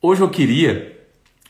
[0.00, 0.96] Hoje eu queria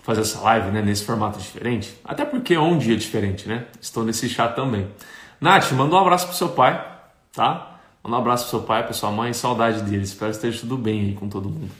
[0.03, 3.67] fazer essa live né, nesse formato diferente, até porque é um dia diferente, né?
[3.79, 4.89] Estou nesse chat também.
[5.39, 6.83] Nath, manda um abraço pro seu pai,
[7.31, 7.79] tá?
[8.03, 10.09] Manda um abraço pro seu pai, pra sua mãe, saudade deles.
[10.09, 11.71] Espero que esteja tudo bem aí com todo mundo.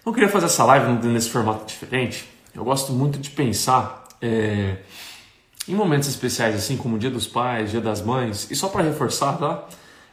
[0.00, 2.28] Então, eu queria fazer essa live nesse formato diferente.
[2.54, 4.76] Eu gosto muito de pensar é,
[5.66, 8.84] em momentos especiais, assim como o Dia dos Pais, Dia das Mães, e só para
[8.84, 9.66] reforçar, tá?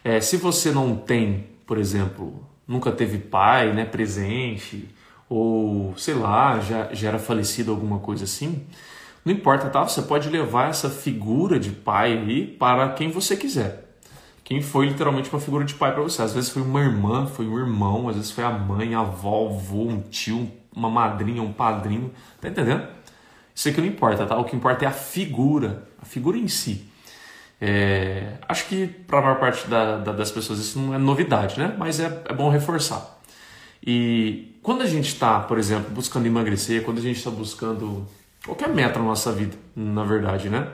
[0.03, 4.89] É, se você não tem, por exemplo, nunca teve pai né, presente,
[5.31, 8.67] ou sei lá, já, já era falecido alguma coisa assim,
[9.23, 9.81] não importa, tá?
[9.81, 13.95] Você pode levar essa figura de pai aí para quem você quiser.
[14.43, 16.21] Quem foi literalmente uma figura de pai para você.
[16.21, 19.43] Às vezes foi uma irmã, foi um irmão, às vezes foi a mãe, a avó,
[19.43, 22.11] o avô, um tio, uma madrinha, um padrinho.
[22.41, 22.85] Tá entendendo?
[23.55, 24.37] Isso aqui não importa, tá?
[24.37, 26.89] O que importa é a figura, a figura em si.
[27.61, 31.57] É, acho que para a maior parte da, da, das pessoas isso não é novidade,
[31.57, 31.73] né?
[31.77, 33.20] Mas é, é bom reforçar.
[33.85, 38.07] E quando a gente está, por exemplo, buscando emagrecer, quando a gente está buscando
[38.45, 40.67] qualquer meta na nossa vida, na verdade, né?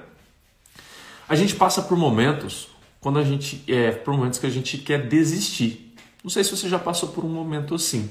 [1.27, 5.07] A gente passa por momentos quando a gente é por momentos que a gente quer
[5.07, 5.95] desistir.
[6.23, 8.09] Não sei se você já passou por um momento assim.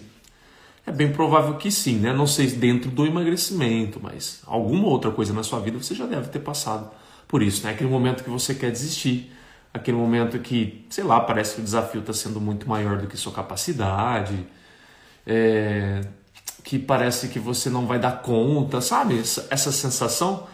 [0.86, 2.12] É bem provável que sim, né?
[2.12, 6.28] Não sei dentro do emagrecimento, mas alguma outra coisa na sua vida você já deve
[6.28, 6.90] ter passado
[7.26, 7.72] por isso, né?
[7.72, 9.32] Aquele momento que você quer desistir,
[9.74, 13.16] aquele momento que, sei lá, parece que o desafio está sendo muito maior do que
[13.16, 14.46] sua capacidade,
[15.26, 16.02] é,
[16.62, 19.18] que parece que você não vai dar conta, sabe?
[19.18, 20.46] Essa, essa sensação.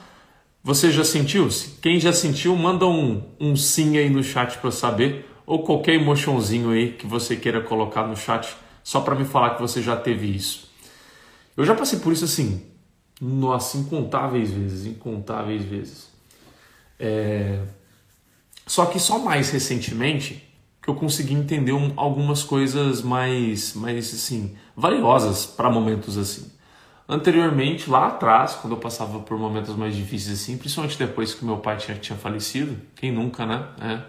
[0.65, 1.49] Você já sentiu?
[1.81, 6.71] Quem já sentiu, manda um, um sim aí no chat para saber, ou qualquer emotionzinho
[6.71, 10.35] aí que você queira colocar no chat, só para me falar que você já teve
[10.35, 10.71] isso.
[11.57, 12.63] Eu já passei por isso assim,
[13.21, 16.09] nossa, incontáveis vezes, incontáveis vezes.
[16.99, 17.61] É...
[18.67, 20.49] Só que só mais recentemente
[20.83, 26.51] que eu consegui entender um, algumas coisas mais, mais assim, valiosas para momentos assim.
[27.09, 31.59] Anteriormente, lá atrás, quando eu passava por momentos mais difíceis assim, principalmente depois que meu
[31.59, 33.67] pai tinha, tinha falecido, quem nunca, né?
[33.81, 34.01] É.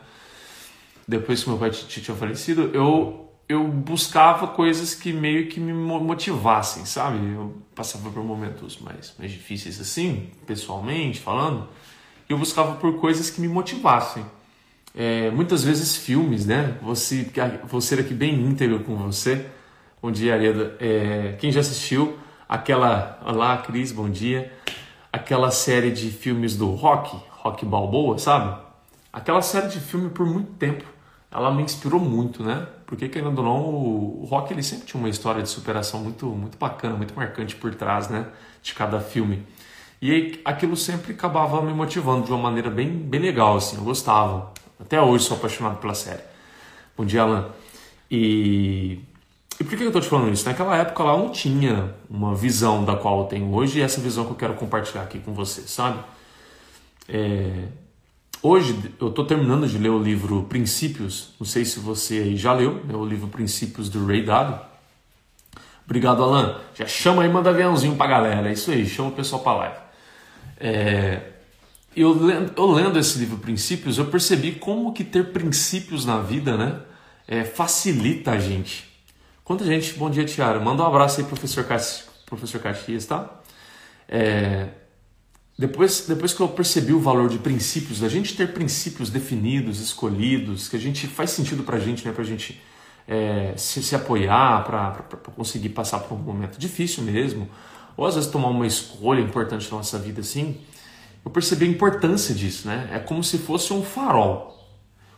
[1.08, 6.86] Depois que meu pai tinha falecido, eu, eu buscava coisas que meio que me motivassem,
[6.86, 7.18] sabe?
[7.34, 11.68] Eu passava por momentos mais, mais difíceis assim, pessoalmente falando,
[12.30, 14.26] eu buscava por coisas que me motivassem.
[14.96, 16.78] É, muitas vezes filmes, né?
[16.84, 17.30] Você,
[17.66, 19.48] vou ser aqui bem íntegro com você.
[20.03, 20.75] Bom dia, Areda.
[20.81, 22.19] É, quem já assistiu
[22.50, 23.18] aquela.
[23.25, 24.52] Olá, Cris, bom dia.
[25.09, 28.53] Aquela série de filmes do Rock, Rock Balboa, sabe?
[29.13, 30.84] Aquela série de filme por muito tempo.
[31.31, 32.68] Ela me inspirou muito, né?
[32.86, 36.58] Porque, querendo ou não, o Rock ele sempre tinha uma história de superação muito, muito
[36.58, 38.28] bacana, muito marcante por trás, né?
[38.62, 39.47] De cada filme.
[40.02, 43.78] E aí, aquilo sempre acabava me motivando de uma maneira bem, bem legal, assim.
[43.78, 44.52] Eu gostava.
[44.78, 46.24] Até hoje sou apaixonado pela série.
[46.97, 47.52] Bom dia, Alan.
[48.12, 49.00] E,
[49.59, 50.46] e por que eu estou te falando isso?
[50.46, 54.02] Naquela época lá eu não tinha uma visão da qual eu tenho hoje e essa
[54.02, 56.00] visão que eu quero compartilhar aqui com você, sabe?
[57.08, 57.68] É...
[58.42, 61.34] Hoje eu estou terminando de ler o livro Princípios.
[61.40, 62.94] Não sei se você aí já leu, né?
[62.94, 64.59] o livro Princípios do Ray Dalio.
[65.86, 66.59] Obrigado, Alan.
[66.75, 68.50] Já chama aí, manda aviãozinho pra galera.
[68.50, 69.78] É isso aí, chama o pessoal pra live.
[70.59, 71.22] É,
[71.96, 76.58] eu lendo, eu lendo esse livro Princípios, eu percebi como que ter princípios na vida,
[76.58, 76.81] né,
[77.28, 78.93] é, facilita a gente.
[79.44, 80.58] Quanta gente, bom dia, Tiara.
[80.58, 83.42] Manda um abraço aí, professor, Caxias, professor Caxias, tá?
[84.08, 84.70] É,
[85.59, 90.70] depois, depois que eu percebi o valor de princípios, da gente ter princípios definidos, escolhidos,
[90.70, 92.62] que a gente faz sentido pra gente, né, pra gente
[93.06, 97.50] é, se, se apoiar, para conseguir passar por um momento difícil mesmo,
[97.98, 100.62] ou às vezes tomar uma escolha importante na nossa vida assim,
[101.25, 102.90] eu percebi a importância disso, né?
[102.94, 104.58] É como se fosse um farol.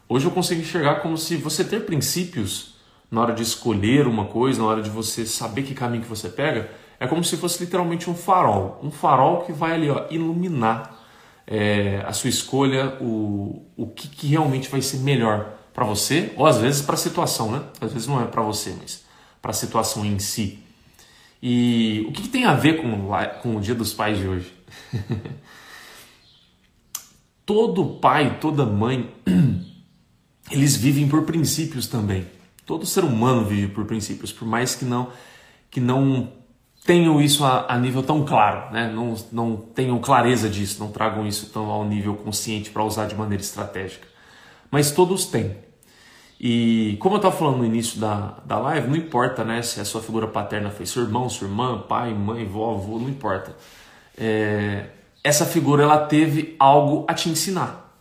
[0.10, 2.75] Hoje eu consigo enxergar como se você ter princípios
[3.10, 6.30] na hora de escolher uma coisa, na hora de você saber que caminho que você
[6.30, 8.80] pega, é como se fosse literalmente um farol.
[8.84, 10.96] Um farol que vai ali ó, iluminar
[11.46, 16.46] é, a sua escolha, o, o que, que realmente vai ser melhor para você, ou
[16.46, 17.62] às vezes para a situação, né?
[17.82, 19.04] Às vezes não é para você, mas
[19.42, 20.60] para a situação em si.
[21.42, 23.10] E o que, que tem a ver com,
[23.42, 24.54] com o Dia dos Pais de hoje?
[27.46, 29.14] todo pai, toda mãe,
[30.50, 32.26] eles vivem por princípios também.
[32.66, 35.10] Todo ser humano vive por princípios, por mais que não
[35.70, 36.32] que não
[36.86, 38.88] tenham isso a, a nível tão claro, né?
[38.88, 43.16] não, não tenham clareza disso, não tragam isso tão ao nível consciente para usar de
[43.16, 44.08] maneira estratégica.
[44.70, 45.58] Mas todos têm.
[46.40, 49.86] E como eu estava falando no início da, da live, não importa né, se a
[49.86, 53.56] sua figura paterna foi seu irmão, sua irmã, pai, mãe, vó, avô, não importa.
[54.18, 54.86] É,
[55.24, 57.92] essa figura ela teve algo a te ensinar.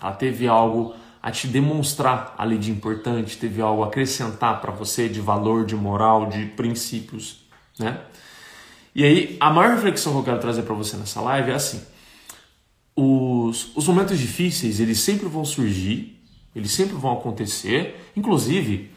[0.00, 5.08] Ela teve algo a te demonstrar ali de importante, teve algo a acrescentar para você
[5.08, 7.40] de valor, de moral, de princípios.
[7.78, 8.00] né?
[8.94, 11.82] E aí, a maior reflexão que eu quero trazer para você nessa live é assim:
[12.96, 16.20] os, os momentos difíceis, eles sempre vão surgir,
[16.54, 18.10] eles sempre vão acontecer.
[18.16, 18.90] Inclusive,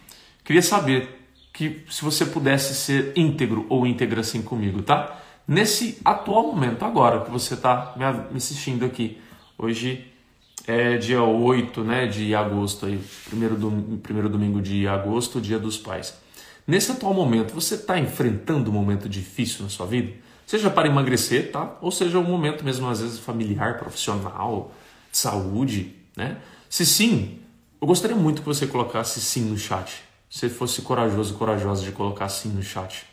[0.43, 1.19] queria saber
[1.53, 5.19] que se você pudesse ser íntegro ou íntegra assim comigo, tá?
[5.47, 9.19] Nesse atual momento, agora que você está me assistindo aqui,
[9.57, 10.10] hoje
[10.71, 15.77] é dia 8 né, de agosto, aí, primeiro, dom, primeiro domingo de agosto, dia dos
[15.77, 16.15] pais.
[16.65, 20.13] Nesse atual momento, você está enfrentando um momento difícil na sua vida?
[20.45, 21.77] Seja para emagrecer, tá?
[21.81, 24.71] Ou seja um momento mesmo, às vezes, familiar, profissional,
[25.11, 26.37] de saúde, né?
[26.69, 27.39] Se sim,
[27.81, 30.03] eu gostaria muito que você colocasse sim no chat.
[30.29, 33.05] Se fosse corajoso corajosa de colocar sim no chat.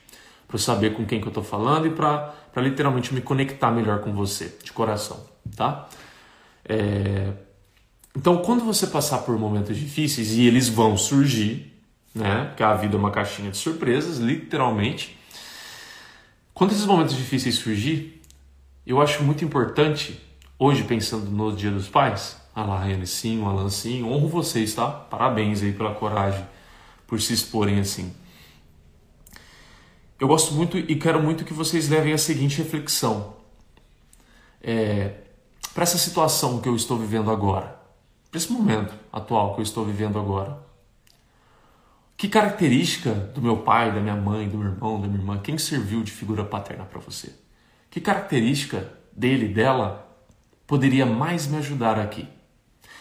[0.46, 4.00] Para eu saber com quem que eu estou falando e para literalmente me conectar melhor
[4.00, 5.20] com você, de coração,
[5.56, 5.88] tá?
[6.64, 7.32] É...
[8.16, 11.72] Então, quando você passar por momentos difíceis, e eles vão surgir,
[12.14, 12.46] né?
[12.46, 15.16] Porque a vida é uma caixinha de surpresas, literalmente.
[16.52, 18.20] Quando esses momentos difíceis surgir,
[18.86, 20.20] eu acho muito importante,
[20.58, 24.88] hoje pensando no Dia dos Pais, a Raiane sim, o Alan sim, honro vocês, tá?
[24.88, 26.44] Parabéns aí pela coragem,
[27.06, 28.12] por se exporem assim.
[30.18, 33.36] Eu gosto muito e quero muito que vocês levem a seguinte reflexão.
[34.60, 35.12] É,
[35.72, 37.77] para essa situação que eu estou vivendo agora,
[38.38, 40.58] para esse momento atual que eu estou vivendo agora,
[42.16, 45.58] que característica do meu pai, da minha mãe, do meu irmão, da minha irmã, quem
[45.58, 47.32] serviu de figura paterna para você?
[47.90, 50.08] Que característica dele, dela,
[50.66, 52.28] poderia mais me ajudar aqui?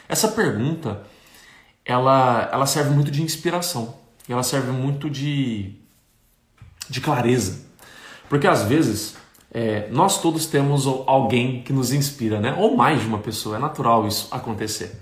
[0.10, 1.04] Essa pergunta,
[1.86, 3.96] ela, ela serve muito de inspiração,
[4.28, 5.76] ela serve muito de,
[6.90, 7.66] de clareza,
[8.28, 9.18] porque às vezes
[9.52, 12.56] é, nós todos temos alguém que nos inspira, né?
[12.58, 15.00] Ou mais de uma pessoa, é natural isso acontecer.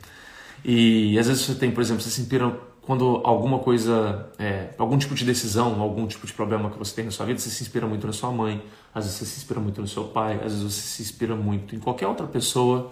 [0.67, 4.97] E às vezes você tem, por exemplo, você se inspira quando alguma coisa, é, algum
[4.97, 7.61] tipo de decisão, algum tipo de problema que você tem na sua vida, você se
[7.61, 8.63] inspira muito na sua mãe,
[8.93, 11.75] às vezes você se inspira muito no seu pai, às vezes você se inspira muito
[11.75, 12.91] em qualquer outra pessoa.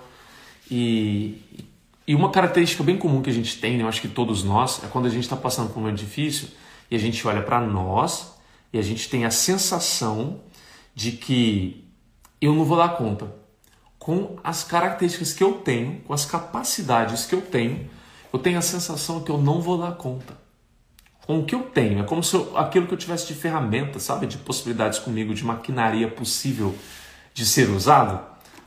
[0.70, 1.42] E,
[2.08, 4.84] e uma característica bem comum que a gente tem, né, eu acho que todos nós,
[4.84, 6.50] é quando a gente está passando por um momento difícil
[6.92, 8.36] e a gente olha para nós
[8.72, 10.42] e a gente tem a sensação
[10.94, 11.88] de que
[12.40, 13.43] eu não vou dar conta.
[14.04, 17.90] Com as características que eu tenho, com as capacidades que eu tenho,
[18.34, 20.36] eu tenho a sensação que eu não vou dar conta.
[21.26, 24.00] Com o que eu tenho, é como se eu, aquilo que eu tivesse de ferramenta,
[24.00, 26.76] sabe, de possibilidades comigo, de maquinaria possível
[27.34, 28.20] de ser usado,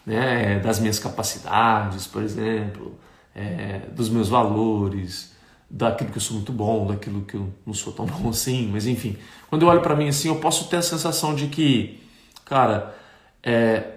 [0.07, 2.99] né, das minhas capacidades, por exemplo,
[3.35, 5.35] é, dos meus valores,
[5.69, 8.87] daquilo que eu sou muito bom, daquilo que eu não sou tão bom assim, mas
[8.87, 9.19] enfim,
[9.51, 12.03] quando eu olho para mim assim, eu posso ter a sensação de que,
[12.47, 12.97] cara,
[13.43, 13.96] é,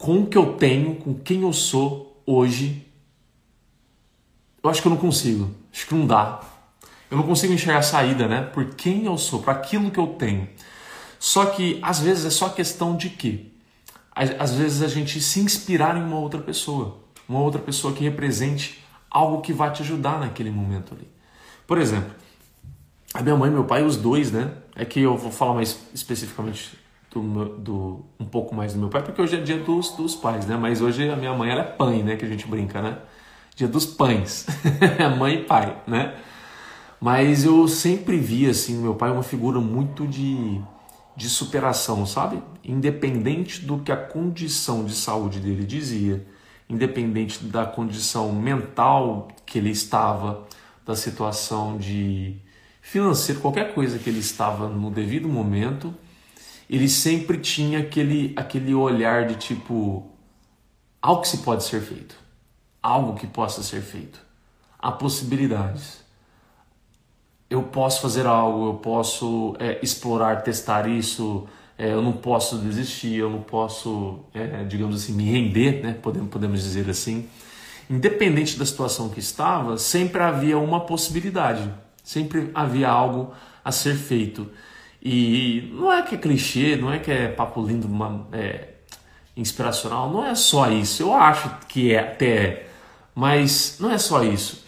[0.00, 2.86] com o que eu tenho, com quem eu sou hoje,
[4.62, 5.50] eu acho que eu não consigo.
[5.70, 6.40] Acho que não dá.
[7.10, 8.40] Eu não consigo enxergar a saída, né?
[8.40, 10.48] Por quem eu sou, para aquilo que eu tenho.
[11.18, 13.48] Só que às vezes é só questão de quê?
[14.14, 16.98] Às vezes a gente se inspirar em uma outra pessoa,
[17.28, 21.06] uma outra pessoa que represente algo que vai te ajudar naquele momento ali.
[21.66, 22.10] Por exemplo,
[23.12, 24.50] a minha mãe meu pai, os dois, né?
[24.74, 26.79] É que eu vou falar mais especificamente
[27.10, 27.20] do,
[27.58, 30.56] do um pouco mais do meu pai, porque hoje é dia dos, dos pais, né?
[30.56, 32.16] Mas hoje a minha mãe ela é né?
[32.16, 32.98] Que a gente brinca, né?
[33.60, 34.46] dia dos pães,
[35.18, 36.14] mãe e pai, né?
[36.98, 40.58] Mas eu sempre vi assim, meu pai uma figura muito de,
[41.14, 42.42] de superação, sabe?
[42.64, 46.26] Independente do que a condição de saúde dele dizia,
[46.70, 50.46] independente da condição mental que ele estava,
[50.86, 52.36] da situação de
[52.80, 55.94] financeiro, qualquer coisa que ele estava no devido momento,
[56.70, 60.10] ele sempre tinha aquele, aquele olhar de tipo,
[61.02, 62.20] algo que se pode ser feito
[62.82, 64.20] algo que possa ser feito.
[64.78, 66.00] Há possibilidades.
[67.48, 71.46] Eu posso fazer algo, eu posso é, explorar, testar isso,
[71.76, 75.96] é, eu não posso desistir, eu não posso, é, digamos assim, me render, né?
[76.00, 77.28] podemos, podemos dizer assim.
[77.88, 81.68] Independente da situação que estava, sempre havia uma possibilidade,
[82.04, 83.34] sempre havia algo
[83.64, 84.48] a ser feito.
[85.02, 87.88] E não é que é clichê, não é que é papo lindo,
[88.32, 88.68] é,
[89.36, 91.02] inspiracional, não é só isso.
[91.02, 92.70] Eu acho que é até
[93.14, 94.64] mas não é só isso.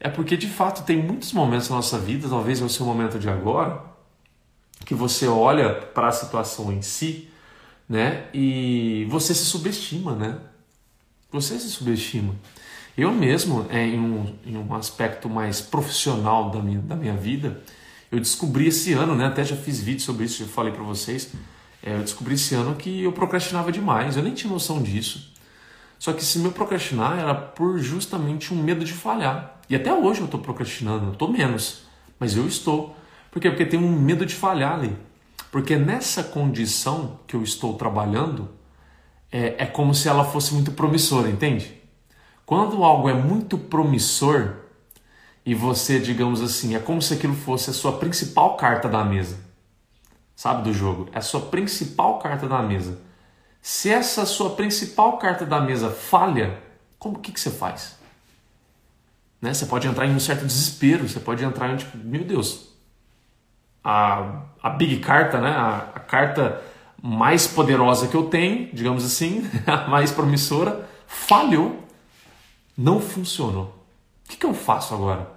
[0.00, 3.18] É porque de fato tem muitos momentos na nossa vida, talvez é o seu momento
[3.18, 3.82] de agora,
[4.84, 7.30] que você olha para a situação em si,
[7.88, 8.26] né?
[8.34, 10.38] E você se subestima, né?
[11.32, 12.34] Você se subestima.
[12.96, 17.62] Eu mesmo, é, em, um, em um aspecto mais profissional da minha, da minha vida,
[18.14, 19.26] eu descobri esse ano, né?
[19.26, 21.32] Até já fiz vídeo sobre isso, já falei para vocês.
[21.82, 24.16] É, eu descobri esse ano que eu procrastinava demais.
[24.16, 25.34] Eu nem tinha noção disso.
[25.98, 29.60] Só que se meu procrastinar era por justamente um medo de falhar.
[29.68, 31.86] E até hoje eu estou procrastinando, eu estou menos,
[32.18, 32.96] mas eu estou.
[33.32, 33.50] Por quê?
[33.50, 34.96] Porque tem um medo de falhar ali.
[35.50, 38.48] Porque nessa condição que eu estou trabalhando,
[39.32, 41.74] é, é como se ela fosse muito promissora, entende?
[42.46, 44.63] Quando algo é muito promissor
[45.44, 49.38] e você, digamos assim, é como se aquilo fosse a sua principal carta da mesa,
[50.34, 52.98] sabe, do jogo, é a sua principal carta da mesa.
[53.60, 56.58] Se essa sua principal carta da mesa falha,
[56.98, 57.98] como que, que você faz?
[59.40, 59.52] Né?
[59.52, 62.74] Você pode entrar em um certo desespero, você pode entrar em tipo, meu Deus,
[63.84, 65.50] a, a big carta, né?
[65.50, 66.62] A, a carta
[67.02, 71.84] mais poderosa que eu tenho, digamos assim, a mais promissora, falhou,
[72.76, 73.83] não funcionou.
[74.24, 75.28] O que, que eu faço agora?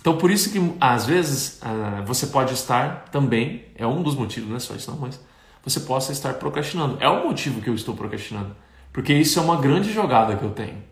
[0.00, 4.48] Então, por isso que às vezes uh, você pode estar também, é um dos motivos,
[4.48, 5.20] não é só isso, não, mas
[5.62, 6.96] você possa estar procrastinando.
[7.00, 8.54] É o motivo que eu estou procrastinando,
[8.92, 10.82] porque isso é uma grande jogada que eu tenho.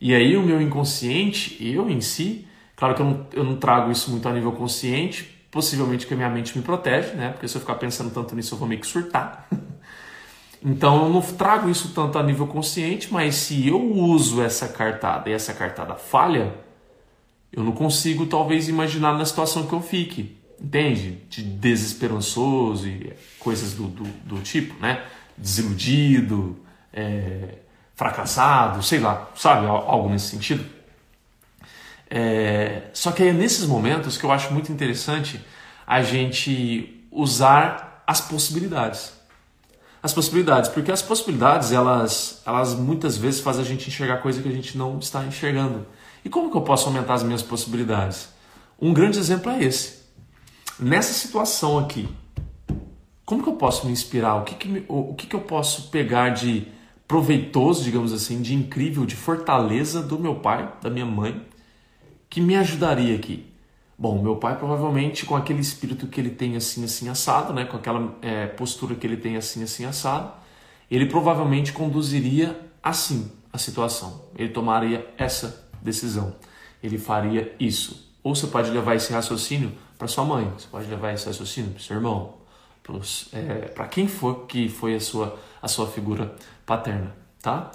[0.00, 3.90] E aí o meu inconsciente, eu em si, claro que eu não, eu não trago
[3.90, 7.30] isso muito a nível consciente, possivelmente que a minha mente me protege, né?
[7.30, 9.48] Porque se eu ficar pensando tanto nisso eu vou meio que surtar.
[10.64, 15.30] então eu não trago isso tanto a nível consciente, mas se eu uso essa cartada
[15.30, 16.54] e essa cartada falha,
[17.52, 21.22] eu não consigo talvez imaginar na situação que eu fique, entende?
[21.28, 25.02] De desesperançoso e coisas do, do, do tipo, né?
[25.36, 26.56] Desiludido,
[26.92, 27.58] é,
[27.94, 29.66] fracassado, sei lá, sabe?
[29.66, 30.64] Algo nesse sentido.
[32.10, 35.40] É, só que é nesses momentos que eu acho muito interessante
[35.86, 39.17] a gente usar as possibilidades.
[40.02, 44.48] As possibilidades, porque as possibilidades, elas, elas muitas vezes fazem a gente enxergar coisa que
[44.48, 45.86] a gente não está enxergando.
[46.24, 48.28] E como que eu posso aumentar as minhas possibilidades?
[48.80, 49.98] Um grande exemplo é esse.
[50.78, 52.08] Nessa situação aqui,
[53.24, 54.36] como que eu posso me inspirar?
[54.36, 56.68] O que, que, me, o, o que, que eu posso pegar de
[57.08, 61.44] proveitoso, digamos assim, de incrível, de fortaleza do meu pai, da minha mãe,
[62.30, 63.44] que me ajudaria aqui?
[64.00, 67.64] Bom, meu pai provavelmente com aquele espírito que ele tem assim, assim, assado, né?
[67.64, 70.32] com aquela é, postura que ele tem assim, assim, assado,
[70.88, 74.26] ele provavelmente conduziria assim a situação.
[74.36, 76.36] Ele tomaria essa decisão.
[76.80, 78.08] Ele faria isso.
[78.22, 81.82] Ou você pode levar esse raciocínio para sua mãe, você pode levar esse raciocínio para
[81.82, 82.34] seu irmão,
[82.84, 87.72] para é, quem for que foi a sua, a sua figura paterna, tá?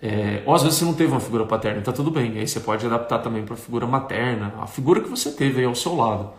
[0.00, 2.38] É, ou às vezes você não teve uma figura paterna, tá tudo bem.
[2.38, 5.64] Aí você pode adaptar também para a figura materna, a figura que você teve aí
[5.64, 6.32] ao seu lado,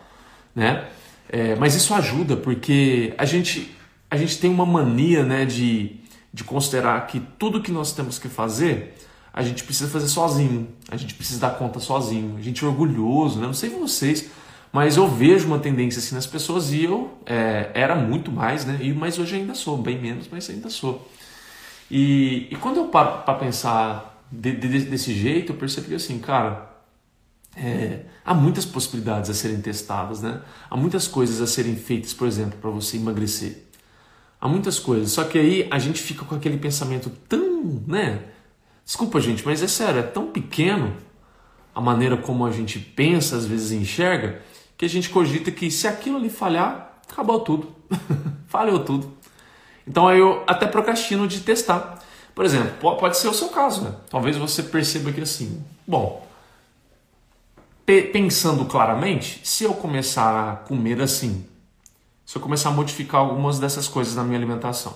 [0.54, 0.88] né?
[1.28, 3.74] É, mas isso ajuda porque a gente
[4.10, 5.96] a gente tem uma mania, né, de,
[6.32, 8.94] de considerar que tudo que nós temos que fazer
[9.32, 13.38] a gente precisa fazer sozinho, a gente precisa dar conta sozinho, a gente é orgulhoso,
[13.38, 13.46] né?
[13.46, 14.30] Não sei vocês,
[14.72, 18.78] mas eu vejo uma tendência assim nas pessoas e eu é, era muito mais, né?
[18.80, 21.08] E mas hoje ainda sou, bem menos, mas ainda sou.
[21.90, 26.70] E, e quando eu paro para pensar de, de, desse jeito, eu percebi assim, cara,
[27.56, 30.42] é, há muitas possibilidades a serem testadas, né?
[30.70, 33.64] Há muitas coisas a serem feitas, por exemplo, para você emagrecer.
[34.40, 35.10] Há muitas coisas.
[35.10, 38.22] Só que aí a gente fica com aquele pensamento tão, né?
[38.84, 40.94] Desculpa, gente, mas é sério, é tão pequeno
[41.74, 44.42] a maneira como a gente pensa, às vezes enxerga,
[44.76, 47.72] que a gente cogita que se aquilo ali falhar, acabou tudo.
[48.46, 49.12] Falhou tudo.
[49.88, 51.98] Então aí eu até procrastino de testar.
[52.34, 53.94] Por exemplo, pode ser o seu caso, né?
[54.10, 56.24] Talvez você perceba que assim, bom,
[57.84, 61.44] pensando claramente, se eu começar a comer assim,
[62.24, 64.94] se eu começar a modificar algumas dessas coisas na minha alimentação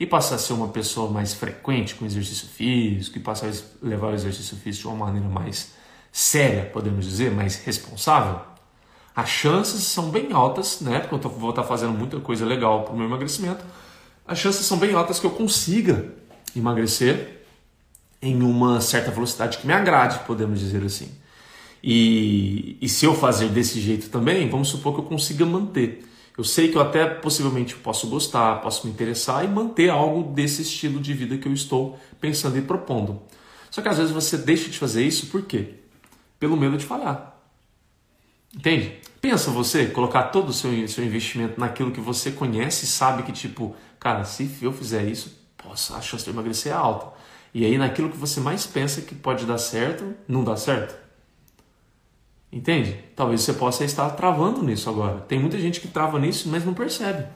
[0.00, 3.52] e passar a ser uma pessoa mais frequente com exercício físico e passar a
[3.86, 5.72] levar o exercício físico de uma maneira mais
[6.10, 8.40] séria, podemos dizer, mais responsável,
[9.14, 11.00] as chances são bem altas, né?
[11.00, 13.62] Porque eu vou estar fazendo muita coisa legal para o meu emagrecimento
[14.26, 16.12] as chances são bem altas que eu consiga
[16.54, 17.42] emagrecer
[18.20, 21.10] em uma certa velocidade que me agrade, podemos dizer assim.
[21.82, 26.04] E, e se eu fazer desse jeito também, vamos supor que eu consiga manter.
[26.38, 30.62] Eu sei que eu até possivelmente posso gostar, posso me interessar e manter algo desse
[30.62, 33.20] estilo de vida que eu estou pensando e propondo.
[33.70, 35.74] Só que às vezes você deixa de fazer isso por quê?
[36.38, 37.36] Pelo medo de falhar.
[38.54, 38.96] Entende?
[39.20, 43.32] Pensa você colocar todo o seu, seu investimento naquilo que você conhece e sabe que,
[43.32, 47.06] tipo, cara, se eu fizer isso, poxa, a chance de emagrecer é alta.
[47.54, 50.96] E aí, naquilo que você mais pensa que pode dar certo, não dá certo.
[52.50, 52.98] Entende?
[53.14, 55.20] Talvez você possa estar travando nisso agora.
[55.20, 57.28] Tem muita gente que trava nisso, mas não percebe.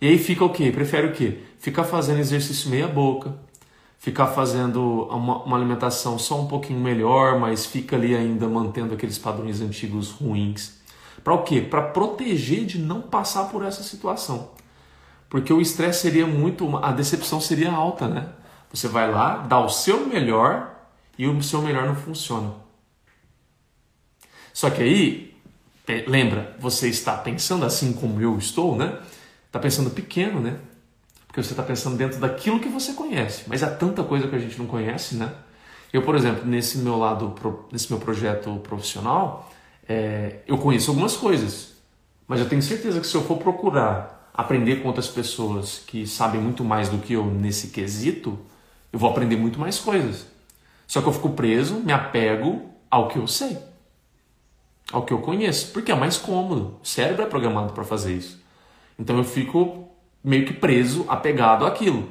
[0.00, 0.70] E aí fica o quê?
[0.70, 1.40] Prefere o quê?
[1.58, 3.34] Ficar fazendo exercício meia boca,
[3.98, 9.18] ficar fazendo uma, uma, alimentação só um pouquinho melhor, mas fica ali ainda mantendo aqueles
[9.18, 10.78] padrões antigos ruins.
[11.24, 11.60] Para o quê?
[11.60, 14.59] Para proteger de não passar por essa situação.
[15.30, 18.30] Porque o estresse seria muito, a decepção seria alta, né?
[18.72, 20.74] Você vai lá, dá o seu melhor
[21.16, 22.52] e o seu melhor não funciona.
[24.52, 25.36] Só que aí,
[26.08, 28.98] lembra, você está pensando assim como eu estou, né?
[29.46, 30.58] Está pensando pequeno, né?
[31.28, 33.44] Porque você está pensando dentro daquilo que você conhece.
[33.46, 35.32] Mas há tanta coisa que a gente não conhece, né?
[35.92, 37.34] Eu, por exemplo, nesse meu lado,
[37.70, 39.48] nesse meu projeto profissional,
[39.88, 41.74] é, eu conheço algumas coisas.
[42.26, 46.40] Mas eu tenho certeza que se eu for procurar aprender com outras pessoas que sabem
[46.40, 48.38] muito mais do que eu nesse quesito,
[48.90, 50.26] eu vou aprender muito mais coisas.
[50.86, 53.58] Só que eu fico preso, me apego ao que eu sei,
[54.90, 56.78] ao que eu conheço, porque é mais cômodo.
[56.82, 58.42] O cérebro é programado para fazer isso.
[58.98, 59.88] Então eu fico
[60.24, 62.08] meio que preso, apegado àquilo.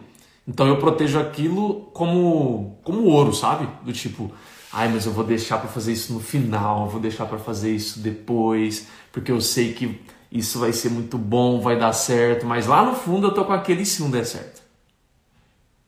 [0.47, 3.67] Então eu protejo aquilo como como ouro, sabe?
[3.83, 4.31] Do tipo,
[4.71, 7.75] ai, mas eu vou deixar para fazer isso no final, eu vou deixar para fazer
[7.75, 9.99] isso depois, porque eu sei que
[10.31, 13.53] isso vai ser muito bom, vai dar certo, mas lá no fundo eu tô com
[13.53, 14.61] aquele e se não der certo.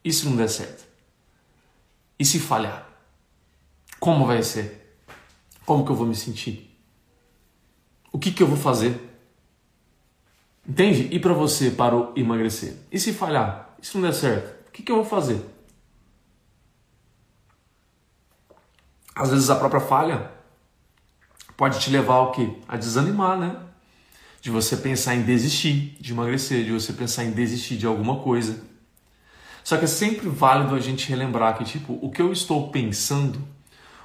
[0.03, 0.83] E se não der certo?
[2.17, 2.87] E se falhar?
[3.99, 4.97] Como vai ser?
[5.65, 6.75] Como que eu vou me sentir?
[8.11, 9.09] O que que eu vou fazer?
[10.67, 11.07] Entende?
[11.11, 12.75] E para você para o emagrecer?
[12.91, 13.75] E se falhar?
[13.81, 14.67] E se não der certo?
[14.67, 15.43] O que que eu vou fazer?
[19.15, 20.31] Às vezes a própria falha
[21.55, 22.57] pode te levar ao quê?
[22.67, 23.70] A desanimar, né?
[24.41, 28.59] De você pensar em desistir de emagrecer, de você pensar em desistir de alguma coisa.
[29.63, 33.39] Só que é sempre válido a gente relembrar que, tipo, o que eu estou pensando,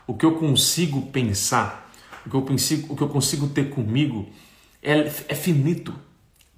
[0.07, 1.91] o que eu consigo pensar,
[2.25, 4.29] o que eu consigo, o que eu consigo ter comigo
[4.83, 5.95] é, é finito,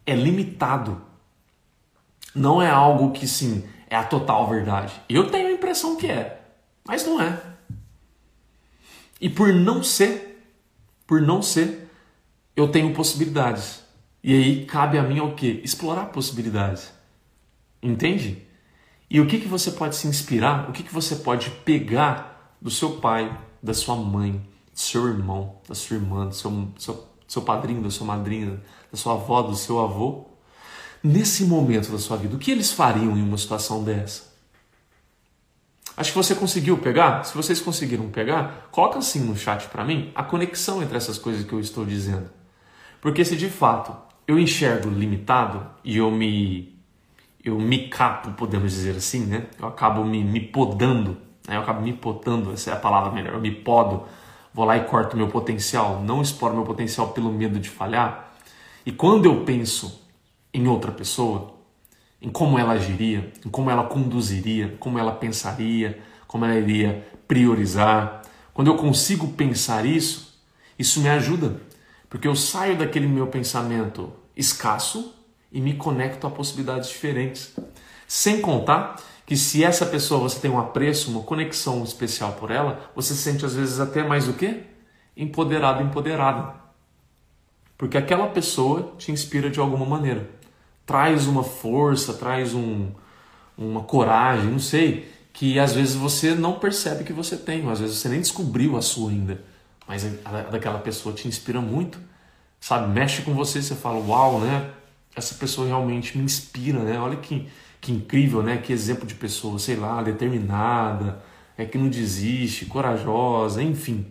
[0.04, 1.00] é limitado.
[2.34, 4.92] Não é algo que, sim, é a total verdade.
[5.08, 6.40] Eu tenho a impressão que é,
[6.84, 7.40] mas não é.
[9.20, 10.44] E por não ser,
[11.06, 11.87] por não ser,
[12.58, 13.84] eu tenho possibilidades.
[14.22, 15.60] E aí cabe a mim o quê?
[15.62, 16.92] Explorar possibilidades.
[17.80, 18.42] Entende?
[19.08, 22.68] E o que, que você pode se inspirar, o que, que você pode pegar do
[22.68, 27.42] seu pai, da sua mãe, do seu irmão, da sua irmã, do seu, seu, seu
[27.42, 28.60] padrinho, da sua madrinha,
[28.90, 30.26] da sua avó, do seu avô,
[31.00, 34.36] nesse momento da sua vida, o que eles fariam em uma situação dessa?
[35.96, 37.22] Acho que você conseguiu pegar.
[37.22, 41.44] Se vocês conseguiram pegar, coloca assim no chat para mim a conexão entre essas coisas
[41.44, 42.37] que eu estou dizendo.
[43.00, 43.94] Porque se de fato
[44.26, 46.78] eu enxergo limitado e eu me
[47.44, 49.46] eu me capo, podemos dizer assim, né?
[49.58, 51.56] Eu acabo me, me podando, né?
[51.56, 54.04] eu acabo me podando, essa é a palavra melhor, eu me podo,
[54.52, 58.34] vou lá e corto meu potencial, não exploro meu potencial pelo medo de falhar.
[58.84, 60.02] E quando eu penso
[60.52, 61.54] em outra pessoa,
[62.20, 68.22] em como ela agiria, em como ela conduziria, como ela pensaria, como ela iria priorizar,
[68.52, 70.36] quando eu consigo pensar isso,
[70.78, 71.60] isso me ajuda,
[72.08, 75.14] porque eu saio daquele meu pensamento escasso
[75.50, 77.54] e me conecto a possibilidades diferentes.
[78.06, 82.90] Sem contar que se essa pessoa você tem um apreço, uma conexão especial por ela,
[82.94, 84.62] você se sente às vezes até mais o quê?
[85.16, 86.54] Empoderado, empoderada.
[87.76, 90.28] Porque aquela pessoa te inspira de alguma maneira.
[90.86, 92.88] Traz uma força, traz um,
[93.56, 97.98] uma coragem, não sei, que às vezes você não percebe que você tem, às vezes
[97.98, 99.44] você nem descobriu a sua ainda,
[99.88, 101.98] mas a, daquela pessoa te inspira muito,
[102.60, 102.92] sabe?
[102.92, 104.70] Mexe com você, você fala, uau, né?
[105.18, 106.98] essa pessoa realmente me inspira, né?
[106.98, 107.46] Olha que,
[107.80, 108.56] que incrível, né?
[108.58, 111.22] Que exemplo de pessoa, sei lá, determinada,
[111.56, 114.06] é que não desiste, corajosa, enfim.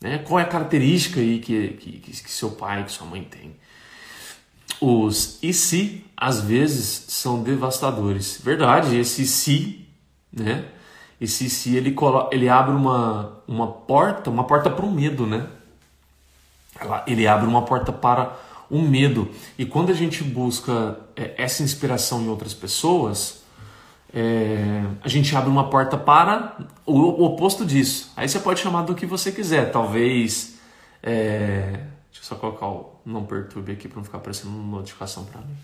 [0.00, 0.18] Né?
[0.18, 3.56] Qual é a característica aí que, que, que seu pai, que sua mãe tem?
[4.80, 8.40] Os e se, às vezes, são devastadores.
[8.42, 9.86] Verdade, esse se,
[10.32, 10.64] né?
[11.20, 11.94] Esse se, ele,
[12.30, 15.46] ele abre uma, uma porta, uma porta para o medo, né?
[17.06, 18.36] Ele abre uma porta para
[18.70, 19.28] o medo.
[19.58, 23.42] E quando a gente busca é, essa inspiração em outras pessoas,
[24.12, 28.12] é, a gente abre uma porta para o, o, oposto disso.
[28.16, 29.72] Aí você pode chamar do que você quiser.
[29.72, 30.56] Talvez.
[31.02, 35.24] É, deixa eu só colocar o não perturbe aqui para não ficar aparecendo uma notificação
[35.24, 35.56] para mim.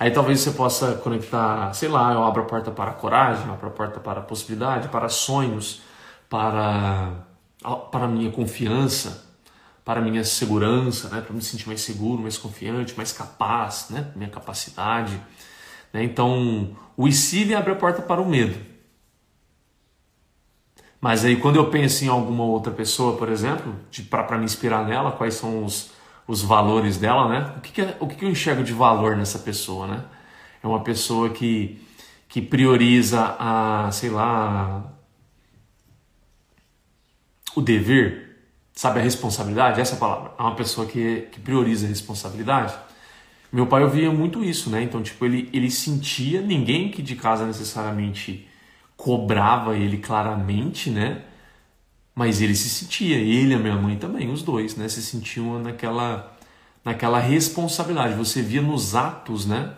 [0.00, 3.52] Aí talvez você possa conectar, sei lá, eu abro a porta para a coragem, eu
[3.52, 5.82] abro a porta para a possibilidade, para sonhos,
[6.26, 7.26] para,
[7.92, 9.28] para a minha confiança,
[9.84, 14.10] para a minha segurança, né, para me sentir mais seguro, mais confiante, mais capaz, né,
[14.16, 15.20] minha capacidade.
[15.92, 16.02] Né?
[16.02, 18.58] Então, o ICIL abre a porta para o medo.
[20.98, 23.74] Mas aí, quando eu penso em alguma outra pessoa, por exemplo,
[24.08, 25.90] para me inspirar nela, quais são os,
[26.30, 27.54] os valores dela, né?
[27.56, 30.04] O que, que, é, o que, eu enxergo de valor nessa pessoa, né?
[30.62, 31.84] É uma pessoa que,
[32.28, 34.84] que prioriza a, sei lá,
[37.56, 38.30] o dever,
[38.72, 39.78] Sabe a responsabilidade?
[39.78, 40.32] Essa é palavra.
[40.38, 42.72] É uma pessoa que, que prioriza a responsabilidade.
[43.52, 44.82] Meu pai ouvia muito isso, né?
[44.82, 48.48] Então, tipo, ele, ele sentia, ninguém que de casa necessariamente
[48.96, 51.22] cobrava ele claramente, né?
[52.14, 54.88] Mas ele se sentia, ele e a minha mãe também, os dois, né?
[54.88, 56.36] Se sentiam naquela,
[56.84, 58.14] naquela responsabilidade.
[58.14, 59.74] Você via nos atos, né?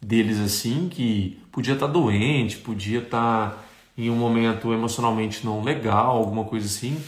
[0.00, 3.58] deles assim que podia estar tá doente, podia estar tá
[3.96, 7.00] em um momento emocionalmente não legal, alguma coisa assim,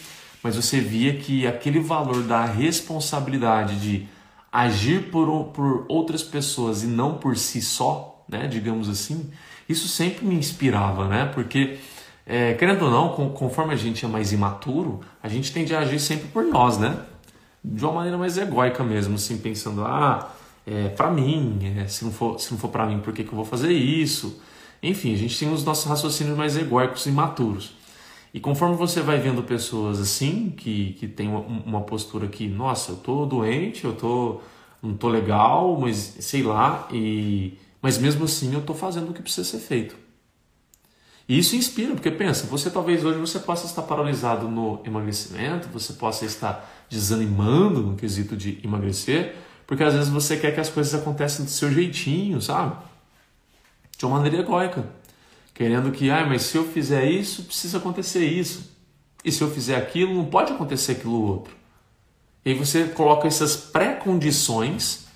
[0.43, 4.09] mas você via que aquele valor da responsabilidade de
[4.51, 9.31] agir por, por outras pessoas e não por si só, né, digamos assim,
[9.69, 11.27] isso sempre me inspirava, né?
[11.27, 11.79] Porque,
[12.29, 15.99] é, querendo ou não, conforme a gente é mais imaturo, a gente tende a agir
[15.99, 17.01] sempre por nós, né?
[17.65, 20.31] De uma maneira mais egóica mesmo, assim, pensando, ah,
[20.67, 23.31] é para mim, é, se não for, se não for para mim, por que, que
[23.31, 24.43] eu vou fazer isso?
[24.83, 27.73] Enfim, a gente tem os nossos raciocínios mais egóicos e imaturos.
[28.35, 32.93] E conforme você vai vendo pessoas assim, que, que tem uma, uma postura que, nossa,
[32.93, 34.43] eu tô doente, eu tô,
[34.83, 39.23] não tô legal, mas sei lá, e mas mesmo assim eu tô fazendo o que
[39.23, 40.08] precisa ser feito.
[41.29, 45.93] E isso inspira, porque pensa, você talvez hoje você possa estar paralisado no emagrecimento, você
[45.93, 49.37] possa estar desanimando no quesito de emagrecer,
[49.67, 52.77] porque às vezes você quer que as coisas aconteçam do seu jeitinho, sabe?
[53.99, 54.89] De uma maneira egóica.
[55.53, 58.75] Querendo que, ah, mas se eu fizer isso, precisa acontecer isso.
[59.23, 61.55] E se eu fizer aquilo, não pode acontecer aquilo outro.
[62.43, 65.09] E aí você coloca essas pré-condições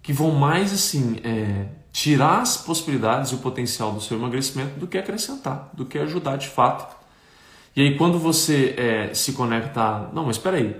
[0.00, 1.66] que vão mais assim é,
[1.98, 6.36] tirar as possibilidades e o potencial do seu emagrecimento do que acrescentar, do que ajudar
[6.36, 6.96] de fato.
[7.74, 10.76] E aí quando você é, se conecta, não, mas espera aí,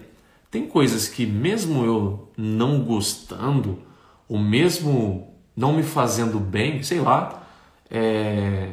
[0.49, 3.83] tem coisas que mesmo eu não gostando,
[4.29, 7.43] ou mesmo não me fazendo bem, sei lá,
[7.91, 8.71] é,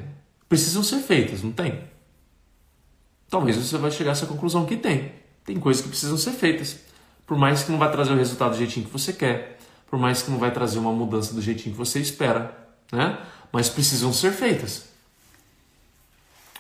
[0.47, 1.81] precisam ser feitas, não tem?
[3.27, 5.13] Talvez você vai chegar a essa conclusão que tem.
[5.43, 6.79] Tem coisas que precisam ser feitas.
[7.25, 9.54] Por mais que não vai trazer o resultado do jeitinho que você quer,
[9.95, 12.53] por mais que não vai trazer uma mudança do jeitinho que você espera,
[12.91, 13.17] né?
[13.49, 14.89] Mas precisam ser feitas.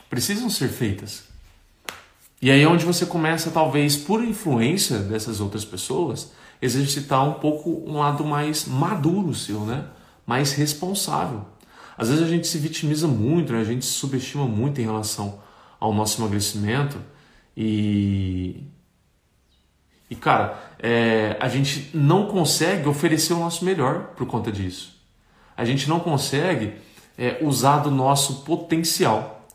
[0.09, 1.25] Precisam ser feitas.
[2.41, 7.83] E aí é onde você começa, talvez por influência dessas outras pessoas, exercitar um pouco
[7.85, 9.85] um lado mais maduro seu, né?
[10.25, 11.45] Mais responsável.
[11.97, 13.59] Às vezes a gente se vitimiza muito, né?
[13.59, 15.39] a gente se subestima muito em relação
[15.77, 16.97] ao nosso emagrecimento
[17.57, 18.63] e
[20.09, 24.95] e cara, é, a gente não consegue oferecer o nosso melhor por conta disso.
[25.57, 26.73] A gente não consegue
[27.17, 29.47] é, usar do nosso potencial.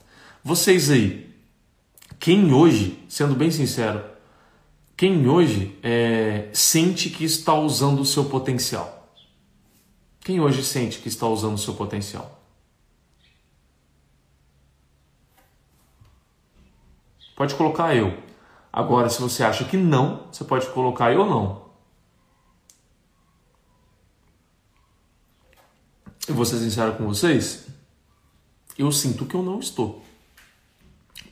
[0.43, 1.31] Vocês aí,
[2.19, 4.03] quem hoje, sendo bem sincero,
[4.97, 9.09] quem hoje é, sente que está usando o seu potencial?
[10.21, 12.39] Quem hoje sente que está usando o seu potencial?
[17.35, 18.30] Pode colocar eu.
[18.72, 21.70] Agora, se você acha que não, você pode colocar eu não.
[26.28, 27.66] Eu vou ser sincero com vocês,
[28.78, 30.04] eu sinto que eu não estou.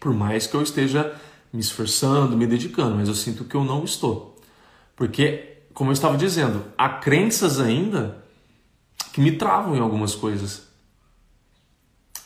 [0.01, 1.17] Por mais que eu esteja
[1.53, 4.37] me esforçando, me dedicando, mas eu sinto que eu não estou.
[4.97, 8.25] Porque, como eu estava dizendo, há crenças ainda
[9.13, 10.67] que me travam em algumas coisas.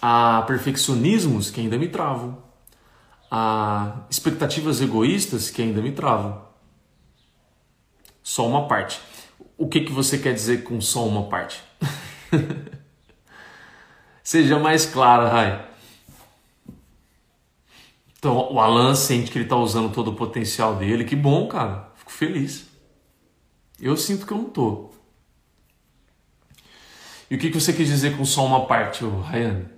[0.01, 2.42] Há perfeccionismos que ainda me travam.
[3.35, 6.42] Há expectativas egoístas que ainda me travam.
[8.23, 9.01] Só uma parte.
[9.57, 11.64] O que, que você quer dizer com só uma parte?
[14.23, 15.66] Seja mais claro, Rai.
[18.18, 21.03] Então, o Alan sente que ele está usando todo o potencial dele.
[21.03, 21.90] Que bom, cara.
[21.95, 22.66] Fico feliz.
[23.81, 24.90] Eu sinto que eu não tô.
[27.31, 29.71] E o que você quis dizer com só uma parte, Ryan?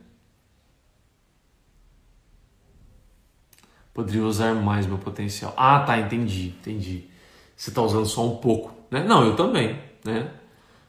[3.95, 5.55] Poderia usar mais meu potencial.
[5.57, 7.05] Ah, tá, entendi, entendi.
[7.57, 9.05] Você está usando só um pouco, né?
[9.05, 10.29] Não, eu também, né?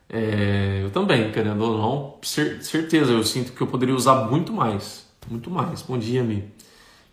[0.09, 5.07] É, eu também, querendo ou não, certeza, eu sinto que eu poderia usar muito mais,
[5.29, 5.81] muito mais.
[5.83, 6.51] Bom dia, Mi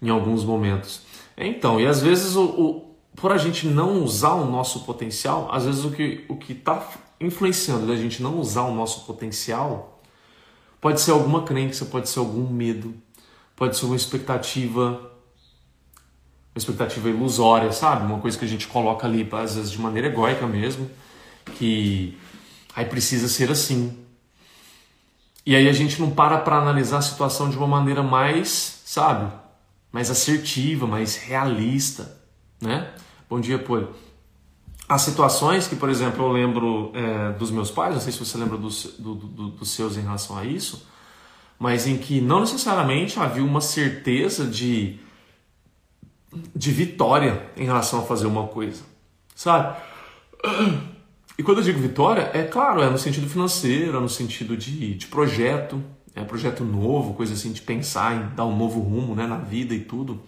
[0.02, 1.00] em alguns momentos.
[1.36, 5.64] Então, e às vezes o, o, por a gente não usar o nosso potencial, às
[5.64, 10.00] vezes o que o está influenciando da gente não usar o nosso potencial
[10.80, 12.92] pode ser alguma crença, pode ser algum medo,
[13.54, 15.11] pode ser uma expectativa,
[16.58, 18.04] expectativa ilusória, sabe?
[18.04, 20.90] Uma coisa que a gente coloca ali, às vezes de maneira egóica mesmo,
[21.56, 22.18] que
[22.74, 23.96] aí precisa ser assim.
[25.44, 29.42] E aí a gente não para para analisar a situação de uma maneira mais, sabe?
[29.92, 32.18] mais assertiva, mais realista,
[32.60, 32.90] né?
[33.28, 33.86] Bom dia, Poli.
[34.88, 38.38] As situações que, por exemplo, eu lembro é, dos meus pais, não sei se você
[38.38, 40.86] lembra dos, do, do, dos seus em relação a isso,
[41.58, 44.98] mas em que não necessariamente havia uma certeza de,
[46.54, 48.82] de vitória em relação a fazer uma coisa,
[49.34, 49.76] sabe?
[51.38, 54.94] E quando eu digo vitória, é claro, é no sentido financeiro, é no sentido de,
[54.94, 55.82] de projeto,
[56.14, 59.74] é, projeto novo, coisa assim, de pensar em dar um novo rumo né, na vida
[59.74, 60.22] e tudo,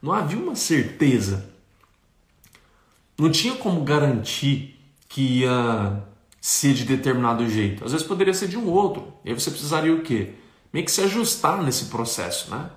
[0.00, 1.50] não havia uma certeza.
[3.18, 6.02] Não tinha como garantir que ia
[6.40, 7.84] ser de determinado jeito.
[7.84, 9.12] Às vezes poderia ser de um outro.
[9.24, 10.34] E aí você precisaria o quê?
[10.72, 12.70] Meio que se ajustar nesse processo, né?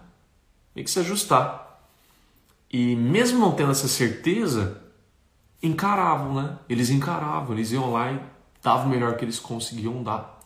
[0.75, 1.68] Meio que se ajustar.
[2.71, 4.81] E mesmo não tendo essa certeza,
[5.61, 6.59] encaravam, né?
[6.69, 8.19] Eles encaravam, eles iam lá e
[8.61, 10.39] davam o melhor que eles conseguiam dar.